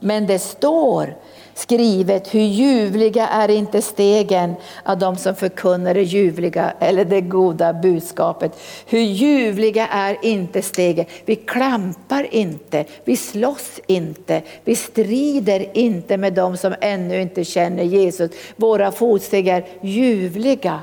Men 0.01 0.27
det 0.27 0.39
står 0.39 1.17
skrivet, 1.57 2.35
hur 2.35 2.41
ljuvliga 2.41 3.29
är 3.29 3.51
inte 3.51 3.83
stegen 3.83 4.55
av 4.83 4.99
de 4.99 5.17
som 5.17 5.35
förkunnar 5.35 5.95
det 5.95 6.03
ljuvliga 6.03 6.73
eller 6.81 7.05
det 7.05 7.21
goda 7.21 7.73
budskapet. 7.73 8.53
Hur 8.87 9.01
ljuvliga 9.01 9.87
är 9.87 10.19
inte 10.23 10.63
stegen. 10.63 11.05
Vi 11.25 11.37
klampar 11.37 12.35
inte, 12.35 12.85
vi 13.05 13.17
slåss 13.17 13.81
inte, 13.87 14.43
vi 14.65 14.77
strider 14.77 15.77
inte 15.77 16.17
med 16.17 16.33
de 16.33 16.57
som 16.57 16.75
ännu 16.81 17.21
inte 17.21 17.45
känner 17.45 17.83
Jesus. 17.83 18.31
Våra 18.57 18.93
fotsteg 18.93 19.49
är 19.49 19.65
ljuvliga. 19.81 20.81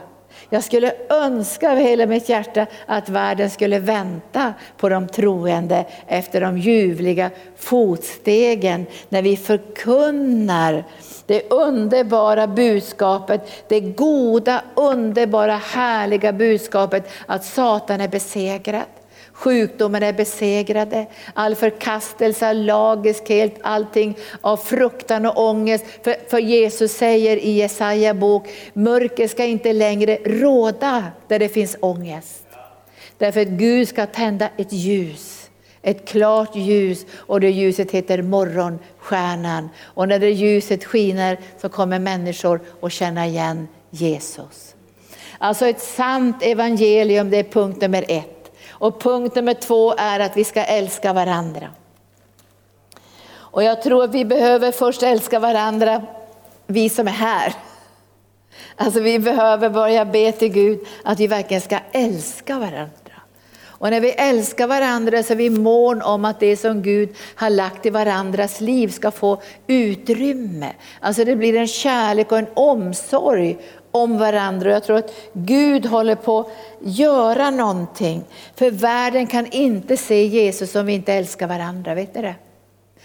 Jag 0.54 0.64
skulle 0.64 0.94
önska 1.10 1.72
av 1.72 1.78
hela 1.78 2.06
mitt 2.06 2.30
hjärta 2.30 2.66
att 2.86 3.10
världen 3.10 3.50
skulle 3.50 3.80
vänta 3.80 4.54
på 4.78 4.90
de 4.90 5.08
troende 5.08 5.86
efter 6.08 6.42
de 6.42 6.58
ljuvliga 6.58 7.30
fotstegen 7.58 8.86
när 9.10 9.22
vi 9.22 9.38
förkunnar 9.38 10.84
det 11.26 11.52
underbara 11.52 12.48
budskapet, 12.48 13.52
det 13.68 13.80
goda, 13.80 14.62
underbara, 14.76 15.56
härliga 15.56 16.34
budskapet 16.34 17.10
att 17.26 17.46
Satan 17.46 18.02
är 18.02 18.08
besegrad. 18.08 18.84
Sjukdomen 19.34 20.04
är 20.04 20.14
besegrade, 20.14 21.08
all 21.34 21.56
förkastelse, 21.56 22.54
lagiskhet, 22.54 23.56
allting 23.62 24.18
av 24.42 24.58
fruktan 24.58 25.26
och 25.26 25.50
ångest. 25.50 25.86
För, 26.04 26.16
för 26.30 26.40
Jesus 26.40 26.92
säger 26.92 27.38
i 27.38 27.52
Jesaja 27.52 28.14
bok, 28.14 28.50
mörker 28.74 29.28
ska 29.28 29.46
inte 29.46 29.74
längre 29.74 30.18
råda 30.26 31.04
där 31.28 31.40
det 31.40 31.50
finns 31.50 31.78
ångest. 31.80 32.44
Därför 33.18 33.42
att 33.42 33.48
Gud 33.48 33.88
ska 33.88 34.06
tända 34.06 34.50
ett 34.58 34.74
ljus, 34.74 35.50
ett 35.82 36.08
klart 36.08 36.56
ljus 36.56 37.06
och 37.16 37.40
det 37.40 37.50
ljuset 37.50 37.92
heter 37.92 38.22
morgonstjärnan. 38.22 39.70
Och 39.84 40.08
när 40.08 40.20
det 40.20 40.30
ljuset 40.30 40.86
skiner 40.86 41.40
så 41.62 41.70
kommer 41.70 42.00
människor 42.00 42.62
att 42.82 42.92
känna 42.92 43.28
igen 43.28 43.68
Jesus. 43.90 44.76
Alltså 45.38 45.68
ett 45.68 45.82
sant 45.82 46.36
evangelium, 46.42 47.30
det 47.30 47.38
är 47.38 47.44
punkt 47.44 47.82
nummer 47.82 48.06
ett. 48.08 48.43
Och 48.74 49.02
punkt 49.02 49.36
nummer 49.36 49.54
två 49.54 49.94
är 49.98 50.20
att 50.20 50.38
vi 50.38 50.44
ska 50.44 50.64
älska 50.64 51.14
varandra. 51.14 51.70
Och 53.36 53.64
jag 53.64 53.82
tror 53.82 54.04
att 54.04 54.16
vi 54.16 54.26
behöver 54.26 54.72
först 54.72 55.04
älska 55.04 55.40
varandra, 55.40 56.02
vi 56.68 56.90
som 56.90 57.08
är 57.08 57.12
här. 57.12 57.54
Alltså 58.76 59.00
vi 59.00 59.20
behöver 59.20 59.70
börja 59.70 60.06
be 60.06 60.32
till 60.32 60.52
Gud 60.52 60.80
att 61.04 61.20
vi 61.20 61.28
verkligen 61.28 61.62
ska 61.62 61.80
älska 61.92 62.60
varandra. 62.60 62.90
Och 63.84 63.90
när 63.90 64.02
vi 64.02 64.12
älskar 64.12 64.68
varandra 64.68 65.24
så 65.24 65.34
är 65.34 65.38
vi 65.38 65.50
mån 65.50 66.02
om 66.02 66.26
att 66.26 66.40
det 66.40 66.58
som 66.58 66.82
Gud 66.82 67.16
har 67.36 67.50
lagt 67.50 67.86
i 67.86 67.90
varandras 67.90 68.62
liv 68.62 68.88
ska 68.88 69.12
få 69.12 69.42
utrymme. 69.68 70.74
Alltså 71.00 71.26
det 71.26 71.36
blir 71.36 71.56
en 71.56 71.68
kärlek 71.68 72.32
och 72.32 72.38
en 72.38 72.48
omsorg 72.54 73.58
om 73.94 74.18
varandra. 74.18 74.72
Jag 74.72 74.84
tror 74.84 74.98
att 74.98 75.14
Gud 75.34 75.86
håller 75.86 76.16
på 76.16 76.40
att 76.40 76.48
göra 76.80 77.50
någonting. 77.50 78.24
För 78.56 78.72
världen 78.72 79.28
kan 79.28 79.46
inte 79.46 79.98
se 79.98 80.26
Jesus 80.26 80.76
om 80.76 80.86
vi 80.86 80.94
inte 80.94 81.14
älskar 81.14 81.48
varandra, 81.48 81.96
vet 81.96 82.16
ni 82.16 82.22
det? 82.22 82.36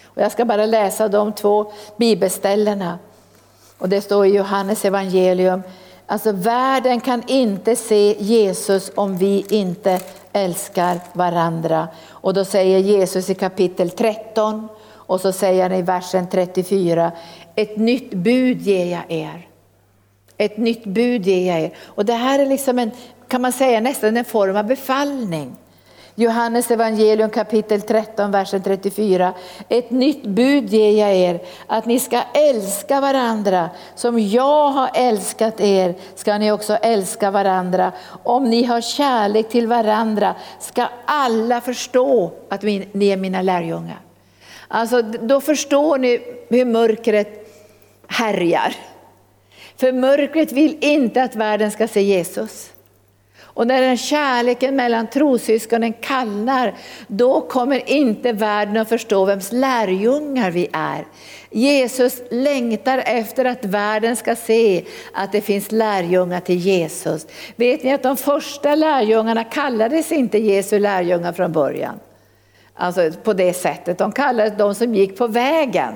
Och 0.05 0.22
jag 0.22 0.33
ska 0.33 0.44
bara 0.44 0.66
läsa 0.66 1.09
de 1.09 1.33
två 1.33 1.72
bibelställena. 1.96 2.98
Och 3.79 3.88
det 3.88 4.01
står 4.01 4.27
i 4.27 4.37
Johannes 4.37 4.85
evangelium. 4.85 5.62
Alltså 6.07 6.33
världen 6.33 7.01
kan 7.01 7.22
inte 7.27 7.77
se 7.77 8.16
Jesus 8.18 8.90
om 8.94 9.16
vi 9.16 9.46
inte 9.51 10.01
älskar 10.33 11.01
varandra. 11.12 11.88
Och 12.09 12.35
då 12.35 12.44
säger 12.44 12.79
Jesus 12.79 13.31
i 13.31 13.35
kapitel 13.35 13.90
13 13.90 14.68
och 14.90 15.20
så 15.20 15.33
säger 15.33 15.62
han 15.62 15.72
i 15.72 15.83
versen 15.83 16.27
34, 16.31 17.12
ett 17.55 17.77
nytt 17.77 18.11
bud 18.11 18.61
ger 18.61 18.87
jag 18.87 19.05
er. 19.09 19.47
Ett 20.38 20.57
nytt 20.57 20.85
bud 20.85 21.27
ger 21.27 21.53
jag 21.53 21.61
er. 21.61 21.70
Och 21.85 22.05
det 22.05 22.12
här 22.12 22.38
är 22.38 22.46
liksom 22.46 22.79
en, 22.79 22.90
kan 23.29 23.42
man 23.42 23.53
säga 23.53 23.81
nästan 23.81 24.16
en 24.16 24.24
form 24.24 24.57
av 24.57 24.66
befallning. 24.66 25.57
Johannes 26.14 26.70
evangelium 26.70 27.31
kapitel 27.31 27.83
13, 27.83 28.31
versen 28.31 28.62
34. 28.62 29.33
Ett 29.68 29.90
nytt 29.90 30.22
bud 30.22 30.70
ger 30.70 30.90
jag 30.90 31.16
er, 31.16 31.40
att 31.66 31.87
ni 31.87 32.01
ska 32.01 32.22
älska 32.35 33.01
varandra. 33.01 33.70
Som 33.94 34.18
jag 34.18 34.70
har 34.70 34.90
älskat 34.94 35.61
er 35.61 35.94
ska 36.14 36.38
ni 36.38 36.53
också 36.53 36.74
älska 36.74 37.31
varandra. 37.31 37.92
Om 38.22 38.51
ni 38.51 38.64
har 38.64 38.81
kärlek 38.81 39.48
till 39.48 39.66
varandra 39.66 40.35
ska 40.61 40.87
alla 41.05 41.61
förstå 41.61 42.31
att 42.48 42.62
ni 42.62 43.09
är 43.09 43.16
mina 43.16 43.42
lärjungar. 43.42 44.01
Alltså, 44.68 45.03
då 45.03 45.40
förstår 45.40 45.98
ni 45.98 46.20
hur 46.48 46.64
mörkret 46.64 47.48
härjar. 48.09 48.74
För 49.80 49.92
mörkret 49.92 50.52
vill 50.52 50.76
inte 50.80 51.22
att 51.22 51.36
världen 51.36 51.70
ska 51.70 51.88
se 51.88 52.02
Jesus. 52.02 52.72
Och 53.40 53.66
när 53.66 53.80
den 53.80 53.96
kärleken 53.96 54.76
mellan 54.76 55.06
trossyskonen 55.06 55.92
kallnar, 55.92 56.74
då 57.06 57.40
kommer 57.40 57.90
inte 57.90 58.32
världen 58.32 58.76
att 58.76 58.88
förstå 58.88 59.24
vems 59.24 59.52
lärjungar 59.52 60.50
vi 60.50 60.68
är. 60.72 61.04
Jesus 61.50 62.22
längtar 62.30 63.02
efter 63.06 63.44
att 63.44 63.64
världen 63.64 64.16
ska 64.16 64.36
se 64.36 64.84
att 65.14 65.32
det 65.32 65.40
finns 65.40 65.72
lärjungar 65.72 66.40
till 66.40 66.58
Jesus. 66.58 67.26
Vet 67.56 67.82
ni 67.82 67.92
att 67.92 68.02
de 68.02 68.16
första 68.16 68.74
lärjungarna 68.74 69.44
kallades 69.44 70.12
inte 70.12 70.38
Jesu 70.38 70.78
lärjungar 70.78 71.32
från 71.32 71.52
början? 71.52 72.00
Alltså 72.74 73.10
på 73.22 73.32
det 73.32 73.52
sättet, 73.52 73.98
de 73.98 74.12
kallades 74.12 74.58
de 74.58 74.74
som 74.74 74.94
gick 74.94 75.18
på 75.18 75.26
vägen. 75.26 75.94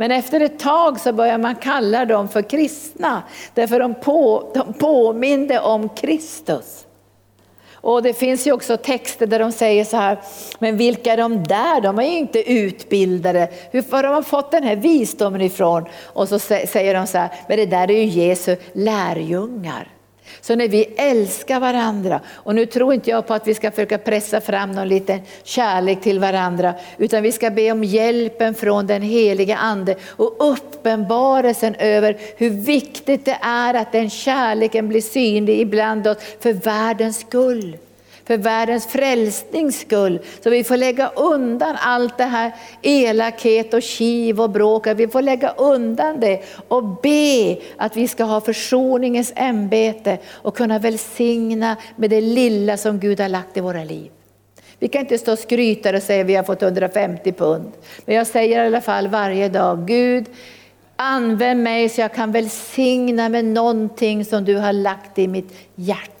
Men 0.00 0.10
efter 0.10 0.40
ett 0.40 0.58
tag 0.58 1.00
så 1.00 1.12
börjar 1.12 1.38
man 1.38 1.54
kalla 1.54 2.04
dem 2.04 2.28
för 2.28 2.42
kristna, 2.42 3.22
därför 3.54 3.80
de, 3.80 3.94
på, 3.94 4.50
de 4.54 4.72
påminde 4.72 5.60
om 5.60 5.88
Kristus. 5.88 6.86
Och 7.72 8.02
det 8.02 8.12
finns 8.12 8.46
ju 8.46 8.52
också 8.52 8.76
texter 8.76 9.26
där 9.26 9.38
de 9.38 9.52
säger 9.52 9.84
så 9.84 9.96
här, 9.96 10.18
men 10.58 10.76
vilka 10.76 11.12
är 11.12 11.16
de 11.16 11.44
där? 11.44 11.80
De 11.80 11.98
är 11.98 12.02
ju 12.02 12.18
inte 12.18 12.52
utbildade. 12.52 13.48
Hur 13.70 13.92
har 13.92 14.02
de 14.02 14.24
fått 14.24 14.50
den 14.50 14.62
här 14.62 14.76
visdomen 14.76 15.40
ifrån? 15.40 15.84
Och 16.04 16.28
så 16.28 16.38
säger 16.38 16.94
de 16.94 17.06
så 17.06 17.18
här, 17.18 17.28
men 17.48 17.56
det 17.56 17.66
där 17.66 17.90
är 17.90 18.02
ju 18.02 18.04
Jesu 18.04 18.56
lärjungar. 18.72 19.88
Så 20.40 20.56
när 20.56 20.68
vi 20.68 20.84
älskar 20.96 21.60
varandra, 21.60 22.20
och 22.28 22.54
nu 22.54 22.66
tror 22.66 22.94
inte 22.94 23.10
jag 23.10 23.26
på 23.26 23.34
att 23.34 23.48
vi 23.48 23.54
ska 23.54 23.70
försöka 23.70 23.98
pressa 23.98 24.40
fram 24.40 24.72
någon 24.72 24.88
liten 24.88 25.20
kärlek 25.42 26.00
till 26.00 26.18
varandra, 26.18 26.74
utan 26.98 27.22
vi 27.22 27.32
ska 27.32 27.50
be 27.50 27.72
om 27.72 27.84
hjälpen 27.84 28.54
från 28.54 28.86
den 28.86 29.02
heliga 29.02 29.56
Ande 29.56 29.96
och 30.08 30.36
uppenbarelsen 30.52 31.74
över 31.74 32.16
hur 32.36 32.50
viktigt 32.50 33.24
det 33.24 33.38
är 33.42 33.74
att 33.74 33.92
den 33.92 34.10
kärleken 34.10 34.88
blir 34.88 35.00
synlig 35.00 35.60
ibland 35.60 36.06
oss 36.06 36.18
för 36.40 36.52
världens 36.52 37.20
skull 37.20 37.76
för 38.30 38.36
världens 38.36 38.86
frälsnings 38.86 39.80
skull. 39.80 40.20
Så 40.42 40.50
vi 40.50 40.64
får 40.64 40.76
lägga 40.76 41.08
undan 41.08 41.76
allt 41.80 42.18
det 42.18 42.24
här 42.24 42.52
elakhet 42.82 43.74
och 43.74 43.82
kiv 43.82 44.40
och 44.40 44.50
bråk. 44.50 44.86
Vi 44.86 45.08
får 45.08 45.22
lägga 45.22 45.50
undan 45.50 46.20
det 46.20 46.42
och 46.68 46.84
be 46.84 47.56
att 47.76 47.96
vi 47.96 48.08
ska 48.08 48.24
ha 48.24 48.40
försoningens 48.40 49.32
ämbete 49.36 50.18
och 50.28 50.56
kunna 50.56 50.78
välsigna 50.78 51.76
med 51.96 52.10
det 52.10 52.20
lilla 52.20 52.76
som 52.76 52.98
Gud 52.98 53.20
har 53.20 53.28
lagt 53.28 53.56
i 53.56 53.60
våra 53.60 53.84
liv. 53.84 54.10
Vi 54.78 54.88
kan 54.88 55.00
inte 55.00 55.18
stå 55.18 55.32
och 55.32 55.38
skryta 55.38 55.96
och 55.96 56.02
säga 56.02 56.20
att 56.20 56.26
vi 56.26 56.34
har 56.34 56.44
fått 56.44 56.62
150 56.62 57.32
pund. 57.32 57.72
Men 58.04 58.16
jag 58.16 58.26
säger 58.26 58.64
i 58.64 58.66
alla 58.66 58.80
fall 58.80 59.08
varje 59.08 59.48
dag, 59.48 59.86
Gud 59.86 60.26
använd 60.96 61.62
mig 61.62 61.88
så 61.88 62.00
jag 62.00 62.14
kan 62.14 62.32
välsigna 62.32 63.28
med 63.28 63.44
någonting 63.44 64.24
som 64.24 64.44
du 64.44 64.56
har 64.56 64.72
lagt 64.72 65.18
i 65.18 65.28
mitt 65.28 65.54
hjärta. 65.74 66.19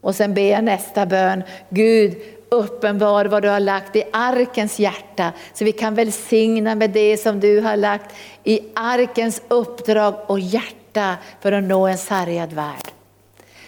Och 0.00 0.14
sen 0.14 0.34
ber 0.34 0.50
jag 0.50 0.64
nästa 0.64 1.06
bön, 1.06 1.42
Gud 1.70 2.16
uppenbar 2.48 3.24
vad 3.24 3.42
du 3.42 3.48
har 3.48 3.60
lagt 3.60 3.96
i 3.96 4.02
arkens 4.12 4.78
hjärta, 4.78 5.32
så 5.54 5.64
vi 5.64 5.72
kan 5.72 5.94
välsigna 5.94 6.74
med 6.74 6.90
det 6.90 7.16
som 7.16 7.40
du 7.40 7.60
har 7.60 7.76
lagt 7.76 8.14
i 8.44 8.60
arkens 8.74 9.42
uppdrag 9.48 10.14
och 10.26 10.40
hjärta 10.40 11.16
för 11.40 11.52
att 11.52 11.64
nå 11.64 11.86
en 11.86 11.98
sargad 11.98 12.52
värld. 12.52 12.92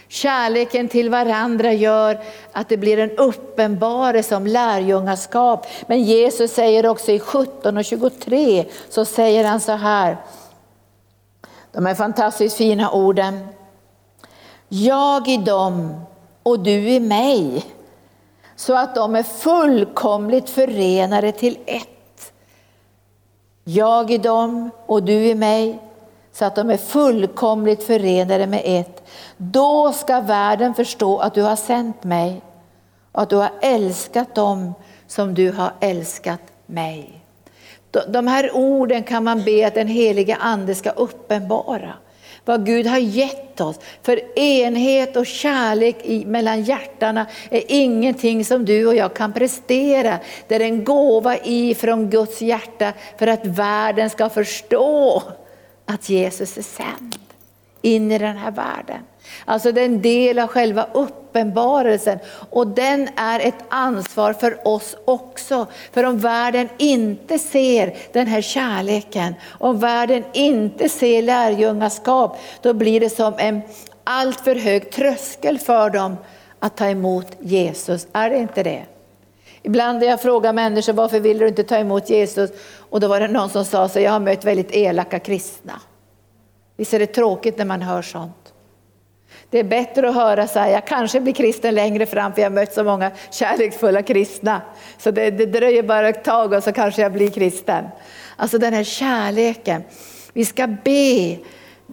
Kärleken 0.08 0.88
till 0.88 1.10
varandra 1.10 1.72
gör 1.72 2.20
att 2.52 2.68
det 2.68 2.76
blir 2.76 2.98
en 2.98 3.10
uppenbarelse 3.10 4.36
om 4.36 4.46
lärjungaskap. 4.46 5.66
Men 5.86 6.02
Jesus 6.02 6.52
säger 6.52 6.86
också 6.86 7.12
i 7.12 7.18
17 7.18 7.76
och 7.76 7.84
23, 7.84 8.64
så 8.88 9.04
säger 9.04 9.44
han 9.44 9.60
så 9.60 9.72
här, 9.72 10.16
de 11.72 11.86
är 11.86 11.94
fantastiskt 11.94 12.56
fina 12.56 12.90
orden. 12.90 13.48
Jag 14.68 15.28
i 15.28 15.36
dem 15.36 16.00
och 16.42 16.60
du 16.60 16.88
i 16.88 17.00
mig, 17.00 17.64
så 18.56 18.76
att 18.76 18.94
de 18.94 19.14
är 19.14 19.22
fullkomligt 19.22 20.50
förenade 20.50 21.32
till 21.32 21.58
ett. 21.66 22.32
Jag 23.64 24.10
i 24.10 24.18
dem 24.18 24.70
och 24.86 25.02
du 25.02 25.12
i 25.12 25.34
mig, 25.34 25.78
så 26.32 26.44
att 26.44 26.54
de 26.56 26.70
är 26.70 26.76
fullkomligt 26.76 27.82
förenade 27.82 28.46
med 28.46 28.62
ett. 28.64 29.02
Då 29.36 29.92
ska 29.92 30.20
världen 30.20 30.74
förstå 30.74 31.18
att 31.18 31.34
du 31.34 31.42
har 31.42 31.56
sänt 31.56 32.04
mig 32.04 32.42
och 33.12 33.22
att 33.22 33.30
du 33.30 33.36
har 33.36 33.50
älskat 33.60 34.34
dem 34.34 34.74
som 35.06 35.34
du 35.34 35.52
har 35.52 35.72
älskat 35.80 36.40
mig. 36.66 37.24
De 38.08 38.26
här 38.26 38.56
orden 38.56 39.02
kan 39.02 39.24
man 39.24 39.44
be 39.44 39.66
att 39.66 39.74
den 39.74 39.88
heliga 39.88 40.36
Ande 40.36 40.74
ska 40.74 40.90
uppenbara 40.90 41.94
vad 42.50 42.66
Gud 42.66 42.86
har 42.86 42.98
gett 42.98 43.60
oss. 43.60 43.80
För 44.02 44.38
enhet 44.38 45.16
och 45.16 45.26
kärlek 45.26 45.96
i, 46.02 46.24
mellan 46.24 46.62
hjärtana 46.62 47.26
är 47.50 47.62
ingenting 47.68 48.44
som 48.44 48.64
du 48.64 48.86
och 48.86 48.94
jag 48.94 49.14
kan 49.14 49.32
prestera. 49.32 50.18
Det 50.48 50.54
är 50.54 50.60
en 50.60 50.84
gåva 50.84 51.36
ifrån 51.44 52.10
Guds 52.10 52.42
hjärta 52.42 52.92
för 53.18 53.26
att 53.26 53.46
världen 53.46 54.10
ska 54.10 54.28
förstå 54.28 55.22
att 55.86 56.08
Jesus 56.08 56.58
är 56.58 56.62
sänd 56.62 57.16
in 57.82 58.12
i 58.12 58.18
den 58.18 58.36
här 58.36 58.50
världen. 58.50 59.00
Alltså 59.44 59.72
det 59.72 59.80
är 59.80 59.84
en 59.84 60.02
del 60.02 60.38
av 60.38 60.48
själva 60.48 60.86
uppenbarelsen 60.92 62.18
och 62.50 62.66
den 62.66 63.08
är 63.16 63.40
ett 63.40 63.64
ansvar 63.68 64.32
för 64.32 64.68
oss 64.68 64.96
också. 65.04 65.66
För 65.92 66.04
om 66.04 66.18
världen 66.18 66.68
inte 66.78 67.38
ser 67.38 67.96
den 68.12 68.26
här 68.26 68.40
kärleken, 68.40 69.34
om 69.48 69.78
världen 69.78 70.24
inte 70.32 70.88
ser 70.88 71.22
lärjungaskap, 71.22 72.38
då 72.62 72.72
blir 72.72 73.00
det 73.00 73.10
som 73.10 73.34
en 73.38 73.60
alltför 74.04 74.54
hög 74.54 74.90
tröskel 74.90 75.58
för 75.58 75.90
dem 75.90 76.16
att 76.58 76.76
ta 76.76 76.86
emot 76.86 77.26
Jesus. 77.40 78.06
Är 78.12 78.30
det 78.30 78.38
inte 78.38 78.62
det? 78.62 78.84
Ibland 79.62 79.98
när 79.98 80.06
jag 80.06 80.22
frågar 80.22 80.52
människor 80.52 80.92
varför 80.92 81.20
vill 81.20 81.38
du 81.38 81.48
inte 81.48 81.64
ta 81.64 81.76
emot 81.76 82.10
Jesus? 82.10 82.50
Och 82.78 83.00
då 83.00 83.08
var 83.08 83.20
det 83.20 83.28
någon 83.28 83.50
som 83.50 83.64
sa 83.64 83.88
så 83.88 84.00
jag 84.00 84.12
har 84.12 84.20
mött 84.20 84.44
väldigt 84.44 84.72
elaka 84.72 85.18
kristna. 85.18 85.80
Visst 86.76 86.94
är 86.94 86.98
det 86.98 87.06
tråkigt 87.06 87.58
när 87.58 87.64
man 87.64 87.82
hör 87.82 88.02
sånt? 88.02 88.39
Det 89.50 89.58
är 89.58 89.64
bättre 89.64 90.08
att 90.08 90.14
höra 90.14 90.46
så 90.46 90.58
här, 90.58 90.70
jag 90.70 90.86
kanske 90.86 91.20
blir 91.20 91.32
kristen 91.32 91.74
längre 91.74 92.06
fram 92.06 92.32
för 92.32 92.42
jag 92.42 92.50
har 92.50 92.54
mött 92.54 92.72
så 92.72 92.84
många 92.84 93.10
kärleksfulla 93.30 94.02
kristna. 94.02 94.62
Så 94.98 95.10
det, 95.10 95.30
det 95.30 95.46
dröjer 95.46 95.82
bara 95.82 96.08
ett 96.08 96.24
tag 96.24 96.52
och 96.52 96.64
så 96.64 96.72
kanske 96.72 97.02
jag 97.02 97.12
blir 97.12 97.30
kristen. 97.30 97.84
Alltså 98.36 98.58
den 98.58 98.74
här 98.74 98.84
kärleken. 98.84 99.82
Vi 100.32 100.44
ska 100.44 100.66
be 100.66 101.36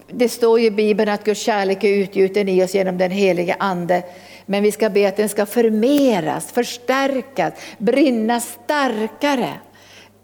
Det 0.08 0.30
står 0.30 0.60
ju 0.60 0.66
i 0.66 0.72
Bibeln 0.72 1.10
att 1.10 1.24
Guds 1.24 1.42
kärlek 1.42 1.84
är 1.84 1.90
utgjuten 1.90 2.50
i 2.50 2.64
oss 2.64 2.76
genom 2.76 2.98
den 2.98 3.12
helige 3.12 3.56
Ande. 3.60 4.04
Men 4.46 4.64
vi 4.64 4.72
ska 4.72 4.90
be 4.90 5.08
att 5.08 5.18
den 5.18 5.30
ska 5.30 5.46
förmeras, 5.46 6.52
förstärkas, 6.52 7.54
brinna 7.78 8.40
starkare. 8.40 9.54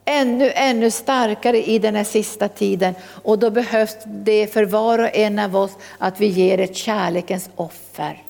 Ännu, 0.05 0.51
ännu 0.55 0.91
starkare 0.91 1.63
i 1.63 1.79
den 1.79 1.95
här 1.95 2.03
sista 2.03 2.47
tiden. 2.49 2.95
Och 3.23 3.39
då 3.39 3.49
behövs 3.49 3.97
det 4.05 4.53
för 4.53 4.65
var 4.65 4.99
och 4.99 5.15
en 5.15 5.39
av 5.39 5.55
oss 5.55 5.77
att 5.97 6.19
vi 6.19 6.27
ger 6.27 6.59
ett 6.59 6.75
kärlekens 6.75 7.49
offer. 7.55 8.23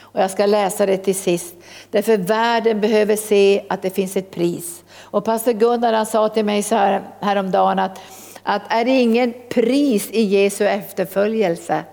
Och 0.00 0.20
jag 0.20 0.30
ska 0.30 0.46
läsa 0.46 0.86
det 0.86 0.96
till 0.96 1.14
sist. 1.14 1.54
Därför 1.90 2.16
världen 2.16 2.80
behöver 2.80 3.16
se 3.16 3.64
att 3.68 3.82
det 3.82 3.90
finns 3.90 4.16
ett 4.16 4.30
pris. 4.30 4.82
Och 5.00 5.24
pastor 5.24 5.52
Gunnar 5.52 5.92
han 5.92 6.06
sa 6.06 6.28
till 6.28 6.44
mig 6.44 6.62
så 6.62 6.74
här 6.74 7.02
häromdagen 7.20 7.78
att, 7.78 8.00
att 8.42 8.62
är 8.68 8.84
det 8.84 8.90
ingen 8.90 9.34
pris 9.48 10.10
i 10.10 10.22
Jesu 10.22 10.66
efterföljelse, 10.66 11.84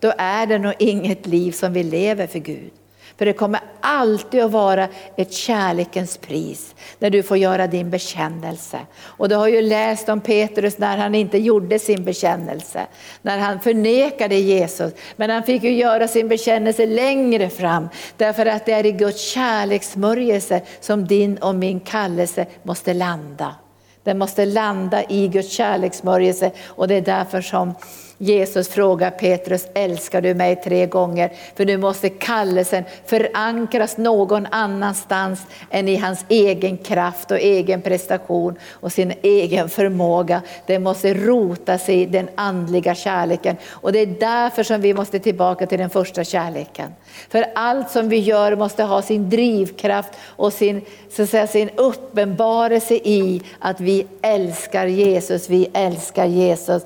då 0.00 0.12
är 0.18 0.46
det 0.46 0.58
nog 0.58 0.74
inget 0.78 1.26
liv 1.26 1.52
som 1.52 1.72
vi 1.72 1.82
lever 1.82 2.26
för 2.26 2.38
Gud. 2.38 2.72
För 3.18 3.26
det 3.26 3.32
kommer 3.32 3.60
alltid 3.80 4.42
att 4.42 4.50
vara 4.50 4.88
ett 5.16 5.32
kärlekens 5.32 6.16
pris 6.16 6.74
när 6.98 7.10
du 7.10 7.22
får 7.22 7.36
göra 7.36 7.66
din 7.66 7.90
bekännelse. 7.90 8.78
Och 9.00 9.28
du 9.28 9.34
har 9.34 9.48
ju 9.48 9.62
läst 9.62 10.08
om 10.08 10.20
Petrus 10.20 10.78
när 10.78 10.96
han 10.96 11.14
inte 11.14 11.38
gjorde 11.38 11.78
sin 11.78 12.04
bekännelse, 12.04 12.86
när 13.22 13.38
han 13.38 13.60
förnekade 13.60 14.34
Jesus. 14.34 14.92
Men 15.16 15.30
han 15.30 15.42
fick 15.42 15.62
ju 15.62 15.72
göra 15.72 16.08
sin 16.08 16.28
bekännelse 16.28 16.86
längre 16.86 17.48
fram, 17.48 17.88
därför 18.16 18.46
att 18.46 18.66
det 18.66 18.72
är 18.72 18.86
i 18.86 18.92
Guds 18.92 19.20
kärleksmörjelse 19.20 20.62
som 20.80 21.06
din 21.06 21.36
och 21.36 21.54
min 21.54 21.80
kallelse 21.80 22.46
måste 22.62 22.94
landa. 22.94 23.54
Den 24.02 24.18
måste 24.18 24.44
landa 24.44 25.04
i 25.08 25.28
Guds 25.28 25.52
kärleksmörjelse 25.52 26.50
och 26.66 26.88
det 26.88 26.94
är 26.94 27.00
därför 27.00 27.40
som 27.40 27.74
Jesus 28.20 28.68
frågar 28.68 29.10
Petrus, 29.10 29.66
älskar 29.74 30.20
du 30.20 30.34
mig 30.34 30.56
tre 30.56 30.86
gånger? 30.86 31.32
För 31.54 31.64
nu 31.64 31.76
måste 31.76 32.08
kallelsen 32.08 32.84
förankras 33.06 33.96
någon 33.96 34.46
annanstans 34.50 35.40
än 35.70 35.88
i 35.88 35.96
hans 35.96 36.24
egen 36.28 36.76
kraft 36.76 37.30
och 37.30 37.38
egen 37.38 37.82
prestation 37.82 38.58
och 38.72 38.92
sin 38.92 39.12
egen 39.22 39.68
förmåga. 39.68 40.42
Det 40.66 40.78
måste 40.78 41.14
rota 41.14 41.78
sig 41.78 42.00
i 42.00 42.06
den 42.06 42.28
andliga 42.34 42.94
kärleken 42.94 43.56
och 43.70 43.92
det 43.92 43.98
är 43.98 44.06
därför 44.06 44.62
som 44.62 44.80
vi 44.80 44.94
måste 44.94 45.18
tillbaka 45.18 45.66
till 45.66 45.78
den 45.78 45.90
första 45.90 46.24
kärleken. 46.24 46.92
För 47.28 47.44
allt 47.54 47.90
som 47.90 48.08
vi 48.08 48.18
gör 48.18 48.56
måste 48.56 48.82
ha 48.82 49.02
sin 49.02 49.30
drivkraft 49.30 50.10
och 50.22 50.52
sin, 50.52 50.82
så 51.10 51.22
att 51.22 51.30
säga, 51.30 51.46
sin 51.46 51.70
uppenbarelse 51.76 52.94
i 52.94 53.42
att 53.58 53.80
vi 53.80 54.06
älskar 54.22 54.86
Jesus, 54.86 55.50
vi 55.50 55.68
älskar 55.72 56.26
Jesus. 56.26 56.82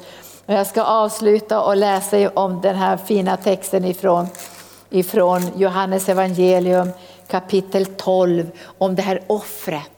Och 0.47 0.55
jag 0.55 0.67
ska 0.67 0.83
avsluta 0.83 1.61
och 1.61 1.77
läsa 1.77 2.31
om 2.35 2.61
den 2.61 2.77
här 2.77 2.97
fina 2.97 3.37
texten 3.37 3.85
ifrån, 3.85 4.27
ifrån 4.91 5.43
Johannes 5.57 6.09
evangelium 6.09 6.91
kapitel 7.27 7.87
12 7.87 8.51
om 8.79 8.95
det 8.95 9.03
här 9.03 9.23
offret. 9.27 9.92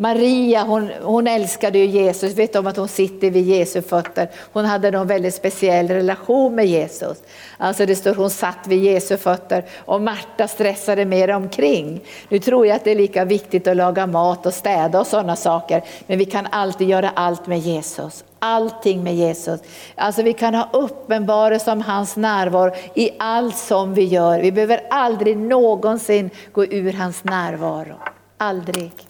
Maria 0.00 0.62
hon, 0.62 0.90
hon 1.02 1.26
älskade 1.26 1.78
ju 1.78 1.84
Jesus, 1.84 2.34
vet 2.34 2.56
om 2.56 2.66
att 2.66 2.76
hon 2.76 2.88
sitter 2.88 3.30
vid 3.30 3.46
Jesu 3.46 3.82
fötter. 3.82 4.30
Hon 4.52 4.64
hade 4.64 4.88
en 4.88 5.06
väldigt 5.06 5.34
speciell 5.34 5.88
relation 5.88 6.54
med 6.54 6.66
Jesus. 6.66 7.22
Alltså 7.58 7.86
det 7.86 7.96
står 7.96 8.14
hon 8.14 8.30
satt 8.30 8.66
vid 8.66 8.84
Jesu 8.84 9.16
fötter 9.16 9.64
och 9.76 10.02
Marta 10.02 10.48
stressade 10.48 11.04
mer 11.04 11.30
omkring. 11.30 12.00
Nu 12.28 12.38
tror 12.38 12.66
jag 12.66 12.76
att 12.76 12.84
det 12.84 12.90
är 12.90 12.96
lika 12.96 13.24
viktigt 13.24 13.66
att 13.66 13.76
laga 13.76 14.06
mat 14.06 14.46
och 14.46 14.54
städa 14.54 15.00
och 15.00 15.06
sådana 15.06 15.36
saker. 15.36 15.84
Men 16.06 16.18
vi 16.18 16.24
kan 16.24 16.46
alltid 16.50 16.88
göra 16.88 17.10
allt 17.14 17.46
med 17.46 17.58
Jesus. 17.58 18.24
Allting 18.38 19.04
med 19.04 19.14
Jesus. 19.14 19.60
Alltså 19.94 20.22
vi 20.22 20.32
kan 20.32 20.54
ha 20.54 20.68
uppenbarelse 20.72 21.72
om 21.72 21.80
hans 21.80 22.16
närvaro 22.16 22.74
i 22.94 23.10
allt 23.18 23.56
som 23.56 23.94
vi 23.94 24.04
gör. 24.04 24.40
Vi 24.40 24.52
behöver 24.52 24.80
aldrig 24.90 25.36
någonsin 25.36 26.30
gå 26.52 26.64
ur 26.64 26.92
hans 26.92 27.24
närvaro. 27.24 27.94
Aldrig. 28.38 29.09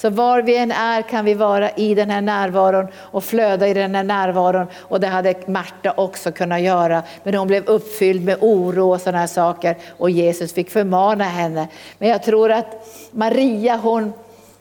Så 0.00 0.10
var 0.10 0.42
vi 0.42 0.56
än 0.56 0.72
är 0.72 1.02
kan 1.02 1.24
vi 1.24 1.34
vara 1.34 1.70
i 1.70 1.94
den 1.94 2.10
här 2.10 2.20
närvaron 2.20 2.86
och 2.96 3.24
flöda 3.24 3.68
i 3.68 3.74
den 3.74 3.94
här 3.94 4.04
närvaron. 4.04 4.66
Och 4.78 5.00
det 5.00 5.06
hade 5.06 5.34
Marta 5.46 5.94
också 5.96 6.32
kunnat 6.32 6.60
göra. 6.60 7.02
Men 7.22 7.34
hon 7.34 7.48
blev 7.48 7.64
uppfylld 7.66 8.24
med 8.24 8.36
oro 8.40 8.92
och 8.94 9.00
sådana 9.00 9.18
här 9.18 9.26
saker. 9.26 9.76
Och 9.98 10.10
Jesus 10.10 10.52
fick 10.52 10.70
förmana 10.70 11.24
henne. 11.24 11.68
Men 11.98 12.08
jag 12.08 12.22
tror 12.22 12.52
att 12.52 12.88
Maria 13.10 13.76
hon, 13.76 14.12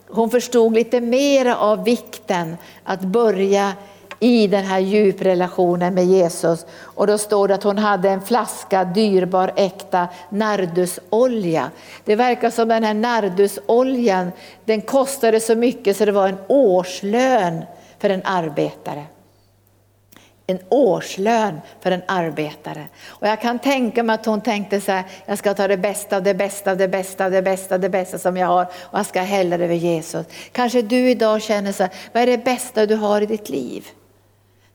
hon 0.09 0.29
förstod 0.29 0.73
lite 0.73 1.01
mer 1.01 1.55
av 1.55 1.83
vikten 1.83 2.57
att 2.83 3.01
börja 3.01 3.73
i 4.19 4.47
den 4.47 4.63
här 4.63 4.79
djuprelationen 4.79 5.93
med 5.93 6.05
Jesus. 6.05 6.65
Och 6.81 7.07
då 7.07 7.17
står 7.17 7.47
det 7.47 7.55
att 7.55 7.63
hon 7.63 7.77
hade 7.77 8.09
en 8.09 8.21
flaska 8.21 8.83
dyrbar 8.83 9.53
äkta 9.55 10.07
nardusolja. 10.29 11.71
Det 12.05 12.15
verkar 12.15 12.49
som 12.49 12.67
den 12.67 12.83
här 12.83 12.93
nardusoljan, 12.93 14.31
den 14.65 14.81
kostade 14.81 15.39
så 15.39 15.55
mycket 15.55 15.97
så 15.97 16.05
det 16.05 16.11
var 16.11 16.27
en 16.27 16.37
årslön 16.47 17.63
för 17.99 18.09
en 18.09 18.21
arbetare. 18.23 19.03
En 20.49 20.59
årslön 20.69 21.61
för 21.81 21.91
en 21.91 22.01
arbetare. 22.07 22.87
Och 23.07 23.27
jag 23.27 23.41
kan 23.41 23.59
tänka 23.59 24.03
mig 24.03 24.13
att 24.13 24.25
hon 24.25 24.41
tänkte 24.41 24.81
så 24.81 24.91
här, 24.91 25.03
jag 25.25 25.37
ska 25.37 25.53
ta 25.53 25.67
det 25.67 25.77
bästa 25.77 26.15
av 26.15 26.23
det 26.23 26.33
bästa 26.33 26.71
av 26.71 26.77
det 26.77 26.87
bästa 26.87 27.25
av 27.25 27.31
det 27.31 27.41
bästa 27.41 27.75
av 27.75 27.81
det 27.81 27.89
bästa 27.89 28.17
som 28.17 28.37
jag 28.37 28.47
har 28.47 28.63
och 28.65 28.99
jag 28.99 29.05
ska 29.05 29.21
hälla 29.21 29.57
det 29.57 29.63
över 29.63 29.75
Jesus. 29.75 30.25
Kanske 30.51 30.81
du 30.81 31.09
idag 31.09 31.41
känner 31.41 31.71
så 31.71 31.83
här, 31.83 31.91
vad 32.13 32.23
är 32.23 32.27
det 32.27 32.37
bästa 32.37 32.85
du 32.85 32.95
har 32.95 33.21
i 33.21 33.25
ditt 33.25 33.49
liv? 33.49 33.87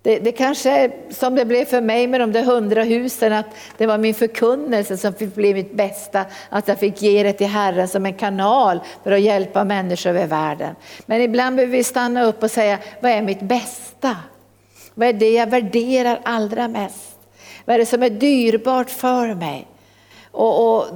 Det, 0.02 0.18
det 0.18 0.32
kanske 0.32 0.70
är 0.70 0.92
som 1.10 1.34
det 1.34 1.44
blev 1.44 1.64
för 1.64 1.80
mig 1.80 2.06
med 2.06 2.20
de 2.20 2.32
där 2.32 2.42
hundra 2.42 2.82
husen, 2.82 3.32
att 3.32 3.46
det 3.76 3.86
var 3.86 3.98
min 3.98 4.14
förkunnelse 4.14 4.96
som 4.96 5.14
fick 5.14 5.34
bli 5.34 5.54
mitt 5.54 5.74
bästa, 5.74 6.24
att 6.48 6.68
jag 6.68 6.78
fick 6.78 7.02
ge 7.02 7.22
det 7.22 7.32
till 7.32 7.46
Herren 7.46 7.88
som 7.88 8.06
en 8.06 8.14
kanal 8.14 8.80
för 9.02 9.12
att 9.12 9.20
hjälpa 9.20 9.64
människor 9.64 10.10
över 10.10 10.26
världen. 10.26 10.74
Men 11.06 11.20
ibland 11.20 11.56
behöver 11.56 11.76
vi 11.76 11.84
stanna 11.84 12.24
upp 12.24 12.42
och 12.42 12.50
säga, 12.50 12.78
vad 13.00 13.12
är 13.12 13.22
mitt 13.22 13.42
bästa? 13.42 14.16
Vad 14.94 15.08
är 15.08 15.12
det 15.12 15.30
jag 15.30 15.50
värderar 15.50 16.20
allra 16.22 16.68
mest? 16.68 17.18
Vad 17.64 17.74
är 17.74 17.78
det 17.78 17.86
som 17.86 18.02
är 18.02 18.10
dyrbart 18.10 18.90
för 18.90 19.34
mig? 19.34 19.66
Och, 20.30 20.76
och 20.76 20.86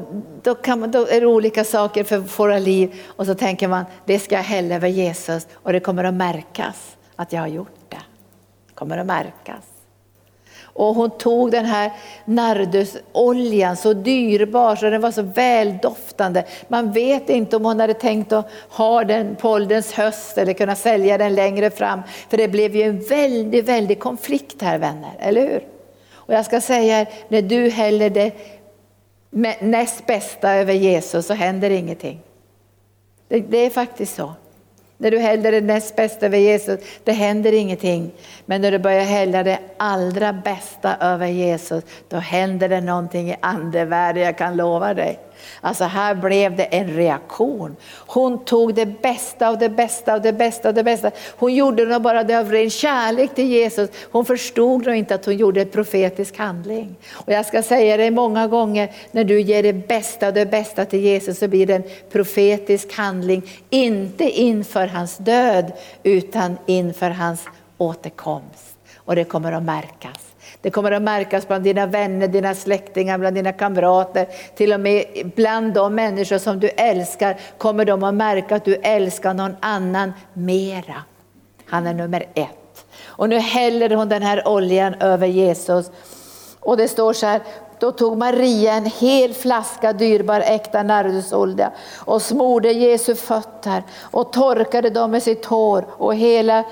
då, 0.42 0.54
kan 0.54 0.80
man, 0.80 0.90
då 0.90 1.06
är 1.06 1.20
det 1.20 1.26
olika 1.26 1.64
saker 1.64 2.04
för 2.04 2.18
våra 2.18 2.58
liv 2.58 3.02
och 3.06 3.26
så 3.26 3.34
tänker 3.34 3.68
man, 3.68 3.84
det 4.04 4.18
ska 4.18 4.34
jag 4.34 4.42
hälla 4.42 4.74
över 4.74 4.88
Jesus 4.88 5.46
och 5.52 5.72
det 5.72 5.80
kommer 5.80 6.04
att 6.04 6.14
märkas 6.14 6.96
att 7.16 7.32
jag 7.32 7.40
har 7.40 7.48
gjort 7.48 7.75
kommer 8.76 8.98
att 8.98 9.06
märkas. 9.06 9.64
Och 10.76 10.94
hon 10.94 11.10
tog 11.10 11.50
den 11.50 11.64
här 11.64 11.92
nardusoljan, 12.24 13.76
så 13.76 13.92
dyrbar, 13.92 14.76
så 14.76 14.90
den 14.90 15.00
var 15.00 15.10
så 15.10 15.22
väldoftande. 15.22 16.44
Man 16.68 16.92
vet 16.92 17.30
inte 17.30 17.56
om 17.56 17.64
hon 17.64 17.80
hade 17.80 17.94
tänkt 17.94 18.32
att 18.32 18.50
ha 18.68 19.04
den 19.04 19.36
på 19.36 19.50
ålderns 19.50 19.92
höst 19.92 20.38
eller 20.38 20.52
kunna 20.52 20.74
sälja 20.76 21.18
den 21.18 21.34
längre 21.34 21.70
fram. 21.70 22.02
För 22.28 22.36
det 22.36 22.48
blev 22.48 22.76
ju 22.76 22.82
en 22.82 23.00
väldig, 23.00 23.64
väldig 23.64 24.00
konflikt 24.00 24.62
här 24.62 24.78
vänner, 24.78 25.12
eller 25.18 25.40
hur? 25.40 25.66
Och 26.12 26.34
jag 26.34 26.44
ska 26.44 26.60
säga 26.60 27.06
när 27.28 27.42
du 27.42 27.68
häller 27.70 28.10
det 28.10 28.32
näst 29.60 30.06
bästa 30.06 30.52
över 30.52 30.72
Jesus 30.72 31.26
så 31.26 31.34
händer 31.34 31.70
ingenting. 31.70 32.20
Det, 33.28 33.40
det 33.40 33.58
är 33.58 33.70
faktiskt 33.70 34.16
så. 34.16 34.32
När 34.98 35.10
du 35.10 35.18
häller 35.18 35.52
det 35.52 35.60
näst 35.60 35.96
bästa 35.96 36.26
över 36.26 36.38
Jesus, 36.38 36.80
det 37.04 37.12
händer 37.12 37.52
ingenting. 37.52 38.12
Men 38.46 38.60
när 38.60 38.70
du 38.70 38.78
börjar 38.78 39.04
hälla 39.04 39.42
det 39.42 39.58
allra 39.76 40.32
bästa 40.32 40.96
över 40.96 41.26
Jesus, 41.26 41.84
då 42.08 42.16
händer 42.16 42.68
det 42.68 42.80
någonting 42.80 43.30
i 43.30 43.36
andevärlden, 43.40 44.22
jag 44.22 44.38
kan 44.38 44.56
lova 44.56 44.94
dig. 44.94 45.25
Alltså 45.60 45.84
här 45.84 46.14
blev 46.14 46.56
det 46.56 46.64
en 46.64 46.88
reaktion. 46.88 47.76
Hon 48.06 48.44
tog 48.44 48.74
det 48.74 48.86
bästa 48.86 49.48
av 49.48 49.58
det 49.58 49.68
bästa 49.68 50.14
av 50.14 50.22
det 50.22 50.32
bästa 50.32 50.68
av 50.68 50.74
det 50.74 50.84
bästa. 50.84 51.10
Hon 51.36 51.54
gjorde 51.54 51.84
nog 51.84 52.02
bara 52.02 52.24
det 52.24 52.38
av 52.38 52.52
ren 52.52 52.70
kärlek 52.70 53.34
till 53.34 53.46
Jesus. 53.46 53.90
Hon 54.12 54.24
förstod 54.24 54.86
nog 54.86 54.94
inte 54.94 55.14
att 55.14 55.24
hon 55.24 55.36
gjorde 55.36 55.60
en 55.60 55.68
profetisk 55.68 56.38
handling. 56.38 56.96
Och 57.12 57.32
jag 57.32 57.46
ska 57.46 57.62
säga 57.62 57.96
det 57.96 58.10
många 58.10 58.46
gånger, 58.46 58.92
när 59.10 59.24
du 59.24 59.40
ger 59.40 59.62
det 59.62 59.72
bästa 59.72 60.26
av 60.26 60.34
det 60.34 60.46
bästa 60.46 60.84
till 60.84 61.00
Jesus 61.00 61.38
så 61.38 61.48
blir 61.48 61.66
det 61.66 61.74
en 61.74 61.84
profetisk 62.12 62.92
handling. 62.92 63.42
Inte 63.70 64.24
inför 64.24 64.86
hans 64.86 65.16
död 65.16 65.72
utan 66.02 66.58
inför 66.66 67.10
hans 67.10 67.44
återkomst. 67.78 68.76
Och 68.96 69.16
det 69.16 69.24
kommer 69.24 69.52
att 69.52 69.62
märkas. 69.62 70.25
Det 70.60 70.70
kommer 70.70 70.92
att 70.92 71.02
märkas 71.02 71.48
bland 71.48 71.64
dina 71.64 71.86
vänner, 71.86 72.28
dina 72.28 72.54
släktingar, 72.54 73.18
bland 73.18 73.36
dina 73.36 73.52
kamrater. 73.52 74.26
Till 74.54 74.72
och 74.72 74.80
med 74.80 75.04
bland 75.36 75.74
de 75.74 75.94
människor 75.94 76.38
som 76.38 76.60
du 76.60 76.68
älskar 76.68 77.40
kommer 77.58 77.84
de 77.84 78.02
att 78.02 78.14
märka 78.14 78.56
att 78.56 78.64
du 78.64 78.74
älskar 78.74 79.34
någon 79.34 79.56
annan 79.60 80.12
mera. 80.32 81.02
Han 81.66 81.86
är 81.86 81.94
nummer 81.94 82.26
ett. 82.34 82.86
Och 83.04 83.28
nu 83.28 83.38
häller 83.38 83.90
hon 83.90 84.08
den 84.08 84.22
här 84.22 84.48
oljan 84.48 84.94
över 84.94 85.26
Jesus. 85.26 85.90
Och 86.60 86.76
det 86.76 86.88
står 86.88 87.12
så 87.12 87.26
här, 87.26 87.40
då 87.78 87.92
tog 87.92 88.18
Maria 88.18 88.72
en 88.72 88.84
hel 88.84 89.34
flaska 89.34 89.92
dyrbar 89.92 90.40
äkta 90.40 90.82
nardusolja 90.82 91.70
och 91.96 92.22
smorde 92.22 92.72
Jesu 92.72 93.14
fötter 93.14 93.82
och 94.00 94.32
torkade 94.32 94.90
dem 94.90 95.10
med 95.10 95.22
sitt 95.22 95.44
hår 95.44 95.84
och 95.90 96.14
hela 96.14 96.64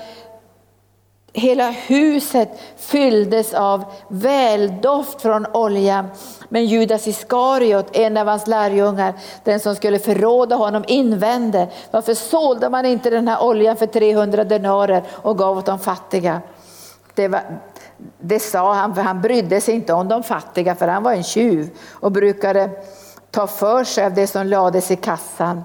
hela 1.35 1.69
huset 1.69 2.49
fylldes 2.77 3.53
av 3.53 3.83
väldoft 4.07 5.21
från 5.21 5.45
olja. 5.53 6.05
Men 6.49 6.65
Judas 6.65 7.07
Iskariot, 7.07 7.85
en 7.91 8.17
av 8.17 8.27
hans 8.27 8.47
lärjungar, 8.47 9.13
den 9.43 9.59
som 9.59 9.75
skulle 9.75 9.99
förråda 9.99 10.55
honom, 10.55 10.83
invände, 10.87 11.67
varför 11.91 12.13
sålde 12.13 12.69
man 12.69 12.85
inte 12.85 13.09
den 13.09 13.27
här 13.27 13.43
oljan 13.43 13.77
för 13.77 13.85
300 13.85 14.43
denarer 14.43 15.03
och 15.11 15.37
gav 15.37 15.57
åt 15.57 15.65
de 15.65 15.79
fattiga? 15.79 16.41
Det, 17.15 17.27
var, 17.27 17.41
det 18.19 18.39
sa 18.39 18.73
han, 18.73 18.95
för 18.95 19.01
han 19.01 19.21
brydde 19.21 19.61
sig 19.61 19.75
inte 19.75 19.93
om 19.93 20.07
de 20.07 20.23
fattiga, 20.23 20.75
för 20.75 20.87
han 20.87 21.03
var 21.03 21.13
en 21.13 21.23
tjuv 21.23 21.69
och 21.91 22.11
brukade 22.11 22.69
ta 23.31 23.47
för 23.47 23.83
sig 23.83 24.05
av 24.05 24.13
det 24.13 24.27
som 24.27 24.47
lades 24.47 24.91
i 24.91 24.95
kassan. 24.95 25.63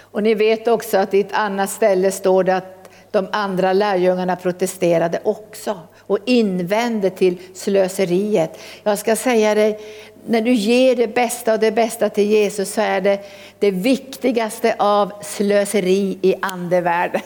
Och 0.00 0.22
ni 0.22 0.34
vet 0.34 0.68
också 0.68 0.98
att 0.98 1.14
i 1.14 1.20
ett 1.20 1.32
annat 1.32 1.70
ställe 1.70 2.10
står 2.10 2.44
det 2.44 2.56
att 2.56 2.73
de 3.14 3.28
andra 3.32 3.72
lärjungarna 3.72 4.36
protesterade 4.36 5.20
också 5.24 5.80
och 6.00 6.18
invände 6.24 7.10
till 7.10 7.38
slöseriet. 7.54 8.58
Jag 8.82 8.98
ska 8.98 9.16
säga 9.16 9.54
dig, 9.54 9.80
när 10.26 10.40
du 10.40 10.52
ger 10.52 10.96
det 10.96 11.14
bästa 11.14 11.52
och 11.52 11.60
det 11.60 11.72
bästa 11.72 12.08
till 12.08 12.30
Jesus 12.30 12.74
så 12.74 12.80
är 12.80 13.00
det 13.00 13.18
det 13.58 13.70
viktigaste 13.70 14.74
av 14.78 15.12
slöseri 15.22 16.18
i 16.22 16.34
andevärlden. 16.42 17.22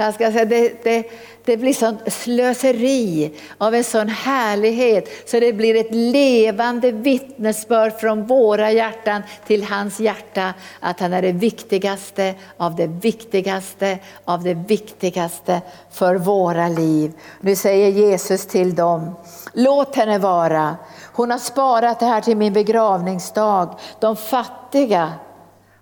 Jag 0.00 0.14
ska 0.14 0.32
säga, 0.32 0.44
det, 0.44 0.84
det, 0.84 1.10
det 1.44 1.56
blir 1.56 1.72
sånt 1.72 2.12
slöseri 2.12 3.34
av 3.58 3.74
en 3.74 3.84
sån 3.84 4.08
härlighet 4.08 5.30
så 5.30 5.40
det 5.40 5.52
blir 5.52 5.76
ett 5.76 5.94
levande 5.94 6.92
vittnesbörd 6.92 8.00
från 8.00 8.26
våra 8.26 8.72
hjärtan 8.72 9.22
till 9.46 9.64
hans 9.64 10.00
hjärta 10.00 10.54
att 10.80 11.00
han 11.00 11.12
är 11.12 11.22
det 11.22 11.32
viktigaste 11.32 12.34
av 12.56 12.76
det 12.76 12.86
viktigaste 12.86 13.98
av 14.24 14.42
det 14.42 14.54
viktigaste 14.54 15.60
för 15.90 16.14
våra 16.14 16.68
liv. 16.68 17.12
Nu 17.40 17.56
säger 17.56 17.88
Jesus 17.88 18.46
till 18.46 18.74
dem, 18.74 19.14
låt 19.52 19.96
henne 19.96 20.18
vara. 20.18 20.76
Hon 21.12 21.30
har 21.30 21.38
sparat 21.38 22.00
det 22.00 22.06
här 22.06 22.20
till 22.20 22.36
min 22.36 22.52
begravningsdag. 22.52 23.78
De 24.00 24.16
fattiga 24.16 25.12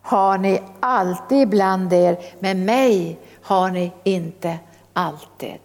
har 0.02 0.38
ni 0.38 0.62
alltid 0.80 1.48
bland 1.48 1.92
er, 1.92 2.18
men 2.38 2.64
mig 2.64 3.18
har 3.46 3.70
ni 3.70 3.92
inte 4.04 4.58
alltid. 4.92 5.60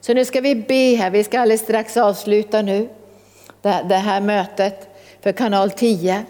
Så 0.00 0.14
nu 0.14 0.24
ska 0.24 0.40
vi 0.40 0.54
be 0.54 0.96
här, 0.96 1.10
vi 1.10 1.24
ska 1.24 1.40
alldeles 1.40 1.60
strax 1.60 1.96
avsluta 1.96 2.62
nu 2.62 2.88
det 3.62 3.94
här 3.94 4.20
mötet 4.20 4.88
för 5.22 5.32
kanal 5.32 5.70
10. 5.70 6.24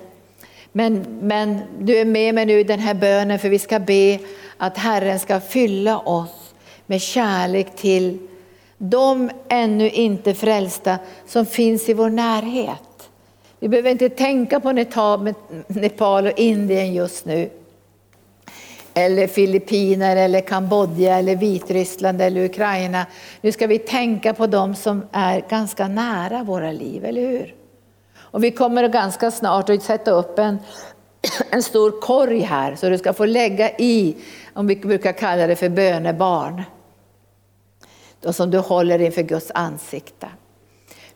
Men, 0.73 1.05
men 1.21 1.61
du 1.79 1.97
är 1.97 2.05
med 2.05 2.35
mig 2.35 2.47
nu 2.47 2.61
i 2.61 2.65
den 2.65 2.79
här 2.79 2.95
bönen 2.95 3.39
för 3.39 3.49
vi 3.49 3.59
ska 3.59 3.79
be 3.79 4.19
att 4.57 4.79
Herren 4.79 5.21
ska 5.21 5.41
fylla 5.41 5.99
oss 5.99 6.55
med 6.87 7.01
kärlek 7.01 7.77
till 7.77 8.19
de 8.79 9.31
ännu 9.49 9.91
inte 9.91 10.35
frälsta 10.35 10.99
som 11.27 11.47
finns 11.47 11.89
i 11.89 11.95
vår 11.95 12.11
närhet. 12.11 13.11
Vi 13.59 13.69
behöver 13.69 13.91
inte 13.91 14.09
tänka 14.09 14.61
på 14.61 14.73
Nepal 15.69 16.27
och 16.27 16.39
Indien 16.39 16.95
just 16.95 17.25
nu 17.25 17.51
eller 18.95 19.27
Filippinerna, 19.27 20.21
eller 20.21 20.41
Kambodja, 20.41 21.19
eller 21.19 21.37
Vitryssland 21.37 22.23
eller 22.23 22.45
Ukraina. 22.45 23.07
Nu 23.41 23.53
ska 23.53 23.67
vi 23.67 23.79
tänka 23.79 24.35
på 24.35 24.47
dem 24.47 24.75
som 24.75 25.07
är 25.13 25.45
ganska 25.51 25.89
nära 25.89 26.43
våra 26.43 26.73
liv, 26.73 27.05
eller 27.05 27.21
hur? 27.21 27.55
Och 28.17 28.45
vi 28.45 28.51
kommer 28.51 28.89
ganska 28.89 29.31
snart 29.31 29.71
att 29.71 29.83
sätta 29.83 30.11
upp 30.11 30.39
en, 30.39 30.59
en 31.51 31.63
stor 31.63 32.01
korg 32.01 32.41
här 32.41 32.75
så 32.77 32.89
du 32.89 32.99
ska 32.99 33.13
få 33.13 33.25
lägga 33.25 33.71
i, 33.71 34.17
om 34.53 34.67
vi 34.67 34.77
brukar 34.77 35.13
kalla 35.13 35.47
det 35.47 35.57
för 35.57 35.69
bönebarn. 35.69 36.63
Då 38.21 38.33
som 38.33 38.51
du 38.51 38.59
håller 38.59 38.99
inför 38.99 39.23
Guds 39.23 39.51
ansikte. 39.55 40.29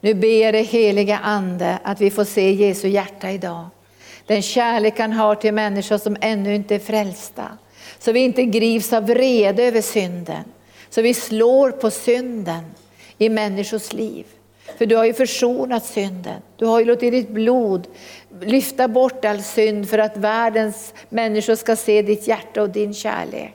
Nu 0.01 0.15
ber 0.15 0.43
jag 0.43 0.55
dig 0.55 0.63
heliga 0.63 1.19
Ande 1.19 1.79
att 1.83 2.01
vi 2.01 2.11
får 2.11 2.25
se 2.25 2.53
Jesu 2.53 2.89
hjärta 2.89 3.31
idag. 3.31 3.67
Den 4.27 4.43
kärlek 4.43 4.99
han 4.99 5.13
har 5.13 5.35
till 5.35 5.55
människor 5.55 5.99
som 5.99 6.17
ännu 6.21 6.55
inte 6.55 6.75
är 6.75 6.79
frälsta. 6.79 7.59
Så 7.99 8.13
vi 8.13 8.21
inte 8.21 8.45
grips 8.45 8.93
av 8.93 9.07
vrede 9.07 9.65
över 9.65 9.81
synden. 9.81 10.45
Så 10.91 11.03
vi 11.03 11.15
slår 11.15 11.71
på 11.71 11.91
synden 11.91 12.65
i 13.19 13.29
människors 13.29 13.93
liv. 13.93 14.27
För 14.79 14.87
du 14.87 14.97
har 14.97 15.05
ju 15.05 15.15
försonat 15.15 15.85
synden. 15.85 16.43
Du 16.57 16.67
har 16.67 16.79
ju 16.79 16.85
låtit 16.85 17.13
ditt 17.13 17.29
blod 17.29 17.87
lyfta 18.41 18.89
bort 18.89 19.25
all 19.25 19.43
synd 19.43 19.89
för 19.89 19.99
att 19.99 20.17
världens 20.17 20.95
människor 21.09 21.55
ska 21.55 21.77
se 21.77 22.03
ditt 22.03 22.29
hjärta 22.29 22.63
och 22.63 22.71
din 22.71 22.95
kärlek. 22.95 23.55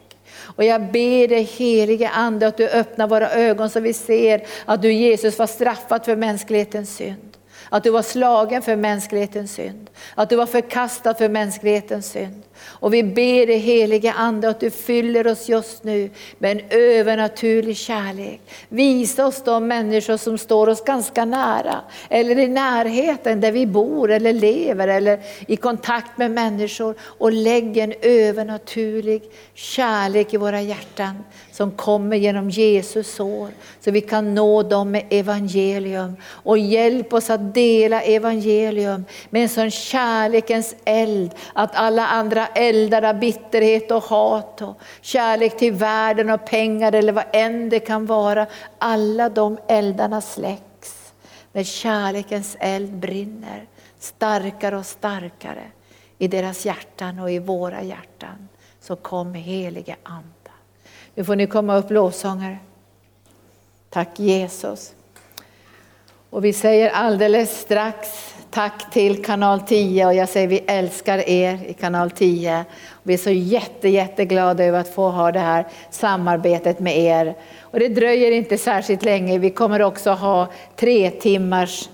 Och 0.56 0.64
jag 0.64 0.82
ber 0.82 1.28
dig 1.28 1.44
helige 1.44 2.10
Ande 2.10 2.48
att 2.48 2.58
du 2.58 2.68
öppnar 2.68 3.08
våra 3.08 3.32
ögon 3.32 3.70
så 3.70 3.80
vi 3.80 3.94
ser 3.94 4.44
att 4.66 4.82
du 4.82 4.94
Jesus 4.94 5.40
var 5.40 5.48
straffad 5.48 6.06
för 6.06 6.16
mänsklighetens 6.16 6.96
synd. 6.96 7.38
Att 7.70 7.84
du 7.84 7.90
var 7.90 8.02
slagen 8.02 8.62
för 8.62 8.76
mänsklighetens 8.76 9.54
synd. 9.54 9.90
Att 10.16 10.30
du 10.30 10.36
var 10.36 10.46
förkastad 10.46 11.14
för 11.14 11.30
mänsklighetens 11.30 12.12
synd. 12.12 12.44
Och 12.62 12.94
vi 12.94 13.04
ber 13.04 13.48
dig 13.48 13.58
helige 13.58 14.14
Ande 14.14 14.50
att 14.50 14.60
du 14.60 14.72
fyller 14.72 15.28
oss 15.28 15.50
just 15.50 15.84
nu 15.84 16.10
med 16.38 16.52
en 16.52 16.62
övernaturlig 16.70 17.78
kärlek. 17.78 18.42
Visa 18.70 19.26
oss 19.26 19.44
de 19.44 19.68
människor 19.68 20.18
som 20.18 20.38
står 20.38 20.70
oss 20.70 20.84
ganska 20.84 21.26
nära 21.26 21.82
eller 22.10 22.40
i 22.40 22.48
närheten 22.48 23.42
där 23.42 23.52
vi 23.52 23.68
bor 23.68 24.12
eller 24.12 24.34
lever 24.34 24.88
eller 24.88 25.20
i 25.48 25.56
kontakt 25.56 26.18
med 26.18 26.32
människor 26.32 26.96
och 27.02 27.32
lägg 27.32 27.78
en 27.78 27.94
övernaturlig 28.02 29.24
kärlek 29.54 30.34
i 30.34 30.38
våra 30.38 30.62
hjärtan 30.62 31.24
som 31.52 31.72
kommer 31.72 32.18
genom 32.18 32.50
Jesus 32.50 33.16
sår 33.16 33.50
så 33.80 33.92
vi 33.92 34.02
kan 34.02 34.36
nå 34.36 34.64
dem 34.64 34.92
med 34.92 35.06
evangelium. 35.10 36.16
Och 36.26 36.58
hjälp 36.58 37.14
oss 37.14 37.30
att 37.30 37.54
dela 37.54 38.02
evangelium 38.02 39.06
med 39.30 39.44
en 39.44 39.50
sån 39.50 39.72
kärlekens 39.72 40.76
eld 40.86 41.32
att 41.54 41.76
alla 41.76 42.08
andra 42.08 42.43
eldar 42.48 43.02
av 43.02 43.20
bitterhet 43.20 43.92
och 43.92 44.04
hat 44.04 44.62
och 44.62 44.78
kärlek 45.02 45.58
till 45.58 45.74
världen 45.74 46.30
och 46.30 46.46
pengar 46.46 46.96
eller 46.96 47.14
vad 47.14 47.26
än 47.34 47.70
det 47.70 47.80
kan 47.80 48.06
vara. 48.06 48.48
Alla 48.78 49.30
de 49.30 49.58
eldarna 49.68 50.22
släcks 50.22 51.14
när 51.52 51.64
kärlekens 51.64 52.58
eld 52.60 52.92
brinner 52.94 53.66
starkare 54.00 54.78
och 54.78 54.86
starkare 54.86 55.64
i 56.18 56.28
deras 56.28 56.66
hjärtan 56.66 57.20
och 57.20 57.32
i 57.32 57.40
våra 57.40 57.82
hjärtan. 57.82 58.50
Så 58.80 58.96
kom 58.96 59.34
helige 59.34 59.96
Ande. 60.04 60.52
Nu 61.16 61.24
får 61.24 61.36
ni 61.36 61.48
komma 61.48 61.78
upp 61.78 61.92
lovsångare. 61.92 62.58
Tack 63.90 64.20
Jesus. 64.20 64.94
Och 66.30 66.46
vi 66.46 66.54
säger 66.54 66.90
alldeles 66.90 67.62
strax 67.62 68.33
tack 68.54 68.92
till 68.92 69.24
kanal 69.24 69.62
10 69.62 70.06
och 70.06 70.14
jag 70.14 70.30
säger 70.30 70.48
vi 70.48 70.64
älskar 70.68 71.30
er 71.30 71.60
i 71.68 71.74
kanal 71.74 72.12
10. 72.12 72.66
Vi 73.04 73.14
är 73.14 73.18
så 73.18 73.30
jätte, 73.30 73.90
jätteglada 73.90 74.64
över 74.64 74.80
att 74.80 74.96
få 74.96 75.10
ha 75.10 75.32
det 75.32 75.40
här 75.40 75.68
samarbetet 75.90 76.80
med 76.80 76.98
er. 76.98 77.36
Och 77.62 77.80
det 77.80 77.88
dröjer 77.88 78.32
inte 78.32 78.58
särskilt 78.58 79.04
länge. 79.04 79.38
Vi 79.38 79.50
kommer 79.50 79.82
också 79.82 80.12
ha 80.12 80.48
tre 80.76 81.10
timmars 81.10 81.90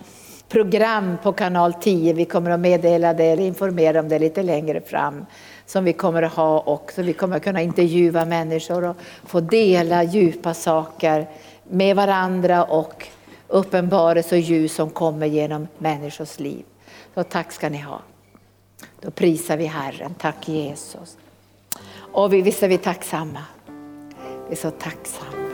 program 0.49 1.17
på 1.23 1.33
kanal 1.33 1.73
10. 1.73 2.13
Vi 2.13 2.25
kommer 2.25 2.51
att 2.51 2.59
meddela 2.59 3.13
det 3.13 3.25
eller 3.25 3.43
informera 3.43 3.99
om 3.99 4.09
det 4.09 4.19
lite 4.19 4.43
längre 4.43 4.81
fram 4.81 5.25
som 5.65 5.83
vi 5.83 5.93
kommer 5.93 6.23
att 6.23 6.33
ha 6.33 6.63
också. 6.65 7.01
Vi 7.01 7.13
kommer 7.13 7.37
att 7.37 7.43
kunna 7.43 7.61
intervjua 7.61 8.25
människor 8.25 8.83
och 8.83 8.95
få 9.25 9.39
dela 9.39 10.03
djupa 10.03 10.53
saker 10.53 11.27
med 11.63 11.95
varandra 11.95 12.63
och 12.63 13.07
uppenbarelse 13.49 14.35
och 14.35 14.41
ljus 14.41 14.73
som 14.73 14.89
kommer 14.89 15.25
genom 15.25 15.67
människors 15.77 16.39
liv. 16.39 16.65
Så 17.13 17.23
tack 17.23 17.51
ska 17.51 17.69
ni 17.69 17.77
ha. 17.77 18.01
Då 19.01 19.11
prisar 19.11 19.57
vi 19.57 19.65
Herren. 19.65 20.13
Tack 20.13 20.47
Jesus. 20.47 21.17
Och 21.95 22.33
vi, 22.33 22.41
visst 22.41 22.63
är 22.63 22.67
vi 22.67 22.77
tacksamma. 22.77 23.43
Vi 24.47 24.51
är 24.51 24.55
så 24.55 24.71
tacksamma. 24.71 25.48